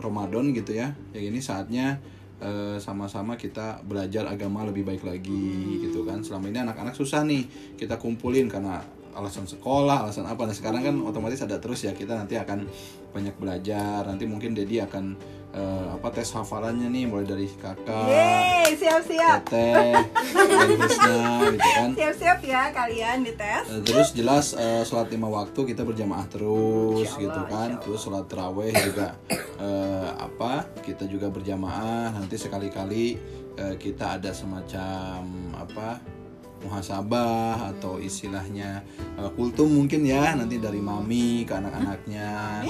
Ramadan 0.00 0.50
gitu 0.56 0.74
ya 0.74 0.96
ya 1.12 1.20
ini 1.20 1.38
saatnya 1.38 2.00
eh, 2.40 2.80
sama-sama 2.80 3.36
kita 3.36 3.84
belajar 3.84 4.26
agama 4.26 4.64
lebih 4.64 4.82
baik 4.82 5.04
lagi 5.04 5.84
gitu 5.86 6.08
kan. 6.08 6.24
Selama 6.24 6.48
ini 6.48 6.64
anak-anak 6.64 6.96
susah 6.96 7.20
nih 7.22 7.44
kita 7.76 8.00
kumpulin 8.00 8.48
karena 8.48 8.80
alasan 9.16 9.48
sekolah 9.48 10.04
alasan 10.04 10.28
apa. 10.28 10.44
Nah 10.44 10.52
sekarang 10.52 10.84
kan 10.84 10.94
otomatis 11.00 11.40
ada 11.40 11.56
terus 11.56 11.82
ya 11.82 11.96
kita 11.96 12.12
nanti 12.12 12.36
akan 12.36 12.68
banyak 13.16 13.32
belajar. 13.40 14.04
Nanti 14.04 14.28
mungkin 14.28 14.52
Dedi 14.52 14.76
akan 14.84 15.16
eh, 15.56 15.86
apa 15.96 16.12
tes 16.12 16.28
hafalannya 16.36 16.92
nih 16.92 17.08
mulai 17.08 17.24
dari 17.24 17.48
kakak 17.48 18.06
Yeay, 18.12 18.76
siap-siap. 18.76 19.48
teteh 19.48 19.96
dan 20.36 20.68
Krisna 20.76 21.20
gitu 21.48 21.68
kan. 21.80 21.90
Siap-siap 21.96 22.38
ya 22.44 22.62
kalian 22.76 23.24
dites. 23.24 23.64
Eh, 23.72 23.80
terus 23.82 24.12
jelas 24.12 24.52
eh, 24.52 24.84
sholat 24.84 25.08
lima 25.08 25.32
waktu 25.32 25.60
kita 25.64 25.82
berjamaah 25.82 26.28
terus 26.28 27.08
Insya 27.08 27.16
Allah, 27.16 27.24
gitu 27.24 27.40
kan 27.48 27.68
terus 27.80 28.00
sholat 28.04 28.24
terawih 28.28 28.76
juga 28.76 29.16
eh, 29.32 30.08
apa 30.12 30.68
kita 30.84 31.08
juga 31.08 31.32
berjamaah. 31.32 32.12
Nanti 32.12 32.36
sekali-kali 32.36 33.16
eh, 33.56 33.74
kita 33.80 34.20
ada 34.20 34.36
semacam 34.36 35.24
apa 35.56 36.15
muhasabah 36.64 37.76
atau 37.76 38.00
istilahnya 38.00 38.80
eh, 39.18 39.30
kultum 39.36 39.68
mungkin 39.68 40.06
ya 40.06 40.32
nanti 40.32 40.56
dari 40.56 40.80
mami 40.80 41.44
ke 41.44 41.52
anak-anaknya. 41.52 42.30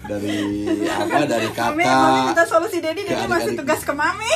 Dari 0.00 0.66
apa 0.90 1.22
dari 1.22 1.46
Mami, 1.54 1.54
mami 1.54 1.84
kakak 1.86 2.26
minta 2.34 2.42
solusi 2.48 2.82
Dedi, 2.82 3.06
Dedi 3.06 3.30
masih 3.30 3.54
tugas 3.54 3.86
ke 3.86 3.94
mami. 3.94 4.26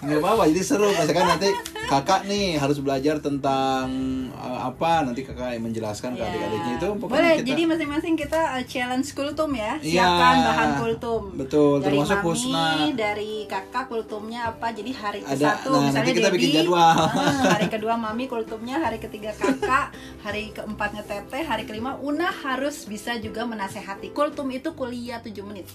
nggak 0.00 0.18
apa-apa 0.24 0.48
jadi 0.48 0.62
seru. 0.64 0.88
Misalkan 0.88 1.36
nanti 1.36 1.52
kakak 1.86 2.20
nih 2.24 2.56
harus 2.56 2.78
belajar 2.78 3.18
tentang 3.18 3.86
eh, 4.30 4.60
apa 4.62 5.02
nanti 5.02 5.22
kakak 5.22 5.52
yang 5.52 5.64
menjelaskan 5.64 6.12
ke 6.12 6.20
Ya. 6.20 6.26
adik-adiknya 6.26 6.72
itu 6.74 6.88
pokoknya 6.96 7.14
Boleh, 7.14 7.34
kita 7.36 7.46
jadi 7.46 7.62
masing-masing 7.66 8.14
kita 8.14 8.40
uh, 8.52 8.64
challenge 8.64 9.08
kultum 9.12 9.50
ya. 9.52 9.76
Iya. 9.78 10.00
Siapkan 10.00 10.36
bahan 10.42 10.70
kultum. 10.76 11.22
Betul, 11.34 11.72
dari 11.78 11.86
termasuk 11.94 12.16
mami, 12.16 12.26
Husna. 12.26 12.66
dari 12.90 13.32
kakak 13.44 13.84
kultumnya 13.86 14.40
apa. 14.48 14.66
Jadi 14.70 14.90
hari 14.90 15.20
ke 15.20 15.30
Ada- 15.30 15.60
satu 15.60 15.70
nah, 15.70 15.80
misalnya 15.82 16.00
nanti 16.02 16.16
kita 16.16 16.28
Dedi, 16.28 16.36
bikin 16.36 16.50
jadwal. 16.58 16.80
ah, 16.80 17.08
hari 17.54 17.66
kedua 17.68 17.94
mami 17.94 18.24
kultumnya, 18.24 18.76
hari 18.78 18.96
ketiga 18.96 19.30
kakak, 19.32 19.92
hari 20.20 20.50
keempatnya 20.50 21.02
teteh, 21.02 21.42
hari 21.42 21.64
kelima 21.64 21.96
Una 21.98 22.28
harus 22.28 22.84
bisa 22.84 23.16
juga 23.16 23.44
menasehati. 23.44 24.10
Kultum 24.10 24.48
itu 24.48 24.72
kuliah 24.72 25.18
7 25.18 25.30
menit. 25.42 25.68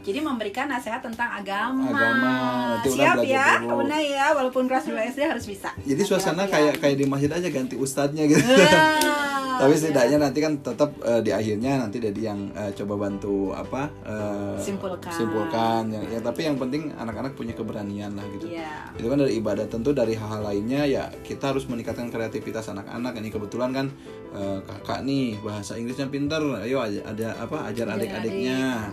Jadi 0.00 0.18
memberikan 0.18 0.66
nasihat 0.66 1.04
tentang 1.04 1.28
agama. 1.28 1.92
Agama. 1.92 2.32
Siap 2.80 3.20
ya, 3.24 3.60
ya, 4.00 4.26
walaupun 4.32 4.64
kelas 4.64 4.88
2 4.88 4.96
SD 5.12 5.20
harus 5.22 5.44
bisa. 5.44 5.70
jadi 5.80 6.02
suasana 6.02 6.48
ya. 6.48 6.52
kayak 6.52 6.74
kayak 6.80 6.96
di 6.96 7.06
masjid 7.06 7.30
aja 7.30 7.48
ganti 7.48 7.76
ustadznya 7.76 8.24
gitu 8.26 8.40
tapi 9.60 9.76
ya. 9.76 9.78
setidaknya 9.78 10.18
nanti 10.24 10.38
kan 10.40 10.52
tetap 10.64 10.90
eh, 11.04 11.20
di 11.20 11.30
akhirnya 11.30 11.84
nanti 11.84 12.00
Dedi 12.00 12.24
yang 12.24 12.48
eh, 12.56 12.72
coba 12.72 13.06
bantu 13.08 13.52
apa 13.52 13.92
eh, 14.08 14.56
Simpulkan. 14.56 15.12
simpulkan 15.12 15.82
ya, 15.92 16.00
ya 16.16 16.20
tapi 16.24 16.48
yang 16.48 16.56
penting 16.56 16.88
anak-anak 16.96 17.36
punya 17.36 17.52
keberanian 17.52 18.16
lah 18.16 18.24
gitu 18.32 18.48
Iya. 18.48 18.96
itu 18.96 19.06
kan 19.06 19.20
dari 19.20 19.36
ibadah 19.36 19.66
tentu 19.68 19.92
dari 19.92 20.16
hal-hal 20.16 20.40
lainnya 20.40 20.88
ya 20.88 21.04
kita 21.20 21.52
harus 21.52 21.68
meningkatkan 21.68 22.08
kreativitas 22.08 22.72
anak-anak 22.72 23.20
ini 23.20 23.28
kebetulan 23.28 23.70
kan 23.76 23.86
eh, 24.32 24.58
kakak 24.64 25.04
nih 25.04 25.36
bahasa 25.44 25.76
Inggrisnya 25.76 26.08
pinter 26.08 26.40
ayo 26.64 26.80
ada 26.80 27.36
apa 27.36 27.68
ajar 27.68 28.00
adik-adiknya 28.00 28.88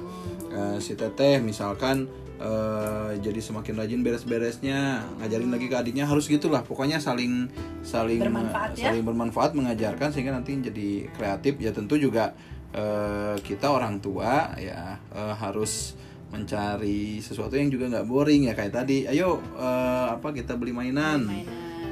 Eh, 0.47 0.77
si 0.79 0.95
teteh 0.95 1.43
misalkan 1.43 2.07
eh, 2.39 3.11
jadi 3.19 3.39
semakin 3.41 3.75
rajin 3.75 4.01
beres-beresnya 4.05 5.03
ngajarin 5.19 5.49
lagi 5.51 5.67
ke 5.67 5.75
adiknya 5.75 6.05
harus 6.07 6.29
gitulah. 6.31 6.63
Pokoknya 6.63 7.01
saling 7.03 7.51
saling 7.83 8.21
Bermanfaat 8.21 8.77
ya. 8.79 8.91
saling 8.91 9.03
bermanfaat 9.03 9.51
mengajarkan 9.57 10.13
sehingga 10.13 10.31
nanti 10.37 10.55
jadi 10.59 11.11
kreatif. 11.17 11.59
Ya 11.59 11.75
tentu 11.75 11.99
juga 11.99 12.31
eh, 12.71 13.35
kita 13.43 13.67
orang 13.73 13.99
tua 13.99 14.55
ya 14.55 14.95
eh, 15.11 15.35
harus 15.35 15.97
mencari 16.27 17.23
sesuatu 17.23 17.55
yang 17.55 17.71
juga 17.71 17.87
nggak 17.87 18.07
boring 18.07 18.51
ya 18.51 18.53
kayak 18.55 18.73
tadi. 18.83 19.07
Ayo 19.07 19.39
eh, 19.55 20.07
apa 20.15 20.31
kita 20.31 20.55
beli 20.55 20.71
mainan, 20.75 21.27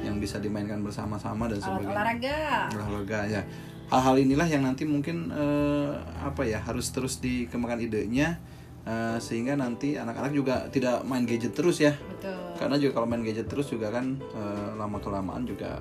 yang 0.04 0.22
bisa 0.22 0.38
dimainkan 0.38 0.80
bersama-sama 0.86 1.50
dan 1.50 1.58
sebagainya. 1.58 1.92
olahraga. 1.92 2.38
olahraga 2.72 3.20
ya 3.26 3.42
hal-hal 3.86 4.16
inilah 4.18 4.46
yang 4.46 4.66
nanti 4.66 4.82
mungkin 4.82 5.30
eh, 5.30 5.92
apa 6.20 6.42
ya 6.42 6.58
harus 6.60 6.90
terus 6.90 7.22
dikembangkan 7.22 7.80
idenya 7.82 8.38
eh, 8.82 9.18
sehingga 9.18 9.54
nanti 9.54 9.94
anak-anak 9.94 10.32
juga 10.32 10.54
tidak 10.68 11.06
main 11.06 11.22
gadget 11.22 11.54
terus 11.54 11.78
ya 11.78 11.94
Betul. 11.94 12.34
karena 12.58 12.76
juga 12.76 12.92
kalau 12.98 13.06
main 13.06 13.22
gadget 13.22 13.46
terus 13.46 13.70
juga 13.70 13.90
kan 13.90 14.18
eh, 14.18 14.70
lama 14.74 14.98
kelamaan 14.98 15.46
juga 15.46 15.78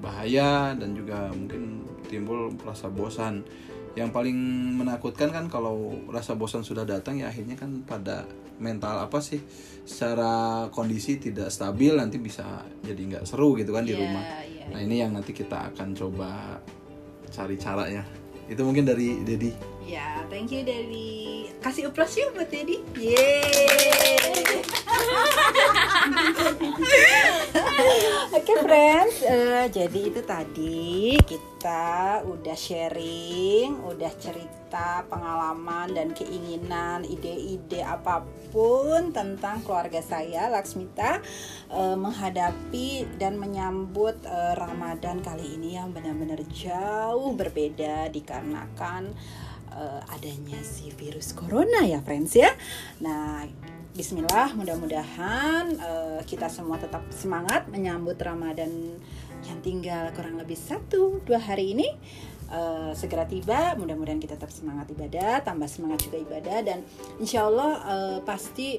bahaya 0.00 0.72
dan 0.78 0.94
juga 0.94 1.28
mungkin 1.30 1.84
timbul 2.08 2.54
rasa 2.64 2.88
bosan 2.88 3.44
yang 3.98 4.14
paling 4.14 4.38
menakutkan 4.78 5.34
kan 5.34 5.50
kalau 5.50 5.90
rasa 6.08 6.38
bosan 6.38 6.62
sudah 6.62 6.86
datang 6.86 7.18
ya 7.18 7.26
akhirnya 7.28 7.58
kan 7.58 7.82
pada 7.82 8.22
mental 8.62 9.02
apa 9.02 9.18
sih 9.18 9.42
secara 9.82 10.64
kondisi 10.70 11.18
tidak 11.18 11.50
stabil 11.50 11.98
nanti 11.98 12.22
bisa 12.22 12.62
jadi 12.80 12.96
nggak 12.96 13.24
seru 13.26 13.58
gitu 13.58 13.74
kan 13.74 13.82
di 13.82 13.92
Iya, 13.92 14.00
rumah 14.00 14.24
iya. 14.46 14.64
nah 14.70 14.80
ini 14.80 14.96
yang 15.02 15.10
nanti 15.10 15.34
kita 15.34 15.74
akan 15.74 15.92
coba 15.92 16.30
cari 17.28 17.60
caranya 17.60 18.02
itu 18.48 18.62
mungkin 18.64 18.88
dari 18.88 19.20
Dedi 19.22 19.52
Ya, 19.90 20.22
thank 20.30 20.54
you 20.54 20.62
dari 20.62 21.50
kasih 21.58 21.90
uplos 21.90 22.14
yuk 22.14 22.30
buat 22.38 22.46
Dedi. 22.46 22.78
Yeay. 22.94 24.62
Oke 28.30 28.54
friends, 28.62 29.26
eh, 29.26 29.66
jadi 29.68 30.00
itu 30.06 30.22
tadi 30.22 31.18
kita 31.18 32.22
udah 32.24 32.56
sharing, 32.56 33.84
udah 33.84 34.12
cerita 34.16 35.04
pengalaman 35.10 35.92
dan 35.92 36.14
keinginan, 36.14 37.04
ide-ide 37.04 37.82
apa 37.82 38.22
pun 38.50 39.14
tentang 39.14 39.62
keluarga 39.66 40.02
saya 40.02 40.50
Laksmita 40.50 41.20
eh, 41.70 41.96
menghadapi 41.98 43.18
dan 43.18 43.38
menyambut 43.38 44.18
eh, 44.24 44.54
Ramadan 44.56 45.22
kali 45.22 45.58
ini 45.58 45.74
yang 45.78 45.90
benar-benar 45.90 46.42
jauh 46.50 47.34
berbeda 47.34 48.10
dikarenakan 48.14 49.14
eh, 49.74 50.14
adanya 50.14 50.62
si 50.62 50.90
virus 50.94 51.34
corona 51.34 51.82
ya 51.86 52.02
friends 52.02 52.34
ya. 52.34 52.50
Nah, 53.02 53.46
Bismillah, 53.90 54.54
mudah-mudahan 54.54 55.66
eh, 55.74 56.20
kita 56.22 56.46
semua 56.46 56.78
tetap 56.78 57.02
semangat 57.10 57.66
menyambut 57.66 58.14
Ramadan 58.22 58.70
yang 59.42 59.58
tinggal 59.66 60.14
kurang 60.14 60.38
lebih 60.38 60.54
satu 60.54 61.18
dua 61.26 61.42
hari 61.42 61.74
ini 61.74 61.90
eh, 62.54 62.94
segera 62.94 63.26
tiba. 63.26 63.74
Mudah-mudahan 63.74 64.22
kita 64.22 64.38
tetap 64.38 64.54
semangat 64.54 64.94
ibadah, 64.94 65.42
tambah 65.42 65.66
semangat 65.66 66.06
juga 66.06 66.22
ibadah 66.22 66.58
dan 66.62 66.86
insya 67.18 67.50
Allah 67.50 67.72
eh, 67.82 68.18
pasti 68.22 68.78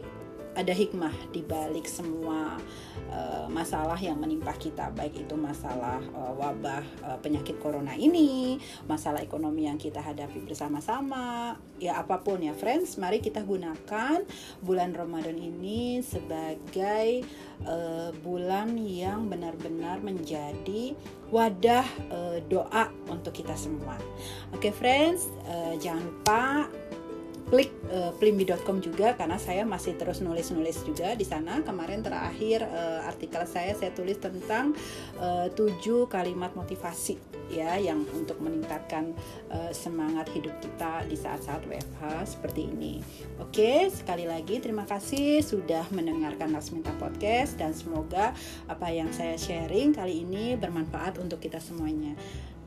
ada 0.51 0.75
hikmah 0.75 1.13
di 1.31 1.39
balik 1.47 1.87
semua 1.87 2.59
eh, 3.07 3.47
masalah 3.47 3.95
yang 3.95 4.19
menimpa 4.19 4.51
kita, 4.59 4.91
baik 4.91 5.23
itu 5.23 5.35
masalah 5.39 6.03
eh, 6.03 6.33
wabah 6.35 6.83
eh, 6.83 7.17
penyakit 7.23 7.55
corona 7.63 7.95
ini, 7.95 8.59
masalah 8.83 9.23
ekonomi 9.23 9.67
yang 9.67 9.79
kita 9.79 10.03
hadapi 10.03 10.43
bersama-sama, 10.43 11.55
ya 11.79 12.03
apa 12.03 12.19
pun 12.19 12.43
ya 12.43 12.51
friends, 12.51 12.99
mari 12.99 13.23
kita 13.23 13.47
gunakan 13.47 14.27
bulan 14.59 14.91
Ramadan 14.91 15.39
ini 15.39 16.03
sebagai 16.03 17.23
eh, 17.63 18.09
bulan 18.19 18.75
yang 18.75 19.31
benar-benar 19.31 20.03
menjadi 20.03 20.91
wadah 21.31 21.87
eh, 22.11 22.39
doa 22.51 22.91
untuk 23.07 23.31
kita 23.31 23.55
semua. 23.55 23.95
Oke 24.51 24.75
friends, 24.75 25.31
eh, 25.47 25.79
jangan 25.79 26.03
lupa 26.03 26.43
klik 27.51 27.67
uh, 27.91 28.15
plimbi.com 28.15 28.79
juga 28.79 29.11
karena 29.19 29.35
saya 29.35 29.67
masih 29.67 29.99
terus 29.99 30.23
nulis-nulis 30.23 30.87
juga 30.87 31.11
di 31.19 31.27
sana. 31.27 31.59
Kemarin 31.61 31.99
terakhir 31.99 32.63
eh, 32.63 33.01
artikel 33.03 33.43
saya 33.43 33.75
saya 33.75 33.91
tulis 33.91 34.15
tentang 34.17 34.71
eh, 35.19 35.51
tujuh 35.51 36.07
kalimat 36.07 36.55
motivasi 36.55 37.19
ya 37.51 37.75
yang 37.75 38.07
untuk 38.15 38.39
meningkatkan 38.39 39.11
eh, 39.51 39.71
semangat 39.75 40.31
hidup 40.31 40.55
kita 40.63 41.03
di 41.05 41.19
saat-saat 41.19 41.67
WFH 41.67 42.03
seperti 42.39 42.71
ini. 42.71 43.03
Oke, 43.43 43.91
sekali 43.91 44.23
lagi 44.23 44.63
terima 44.63 44.87
kasih 44.87 45.43
sudah 45.43 45.83
mendengarkan 45.91 46.55
Lasminta 46.55 46.95
Podcast 46.95 47.59
dan 47.59 47.75
semoga 47.75 48.31
apa 48.71 48.87
yang 48.89 49.11
saya 49.11 49.35
sharing 49.35 49.91
kali 49.91 50.23
ini 50.23 50.55
bermanfaat 50.55 51.19
untuk 51.19 51.43
kita 51.43 51.59
semuanya. 51.59 52.15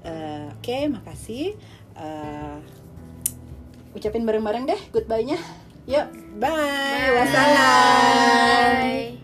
Eh, 0.05 0.53
Oke, 0.61 0.93
makasih. 0.93 1.57
Eh, 1.97 2.84
ucapin 3.95 4.27
bareng-bareng 4.27 4.67
deh 4.69 4.81
goodbye-nya. 4.91 5.39
Yuk, 5.87 6.07
bye. 6.37 6.51
bye. 6.51 7.11
Wassalam. 7.17 8.73
Bye. 8.79 9.24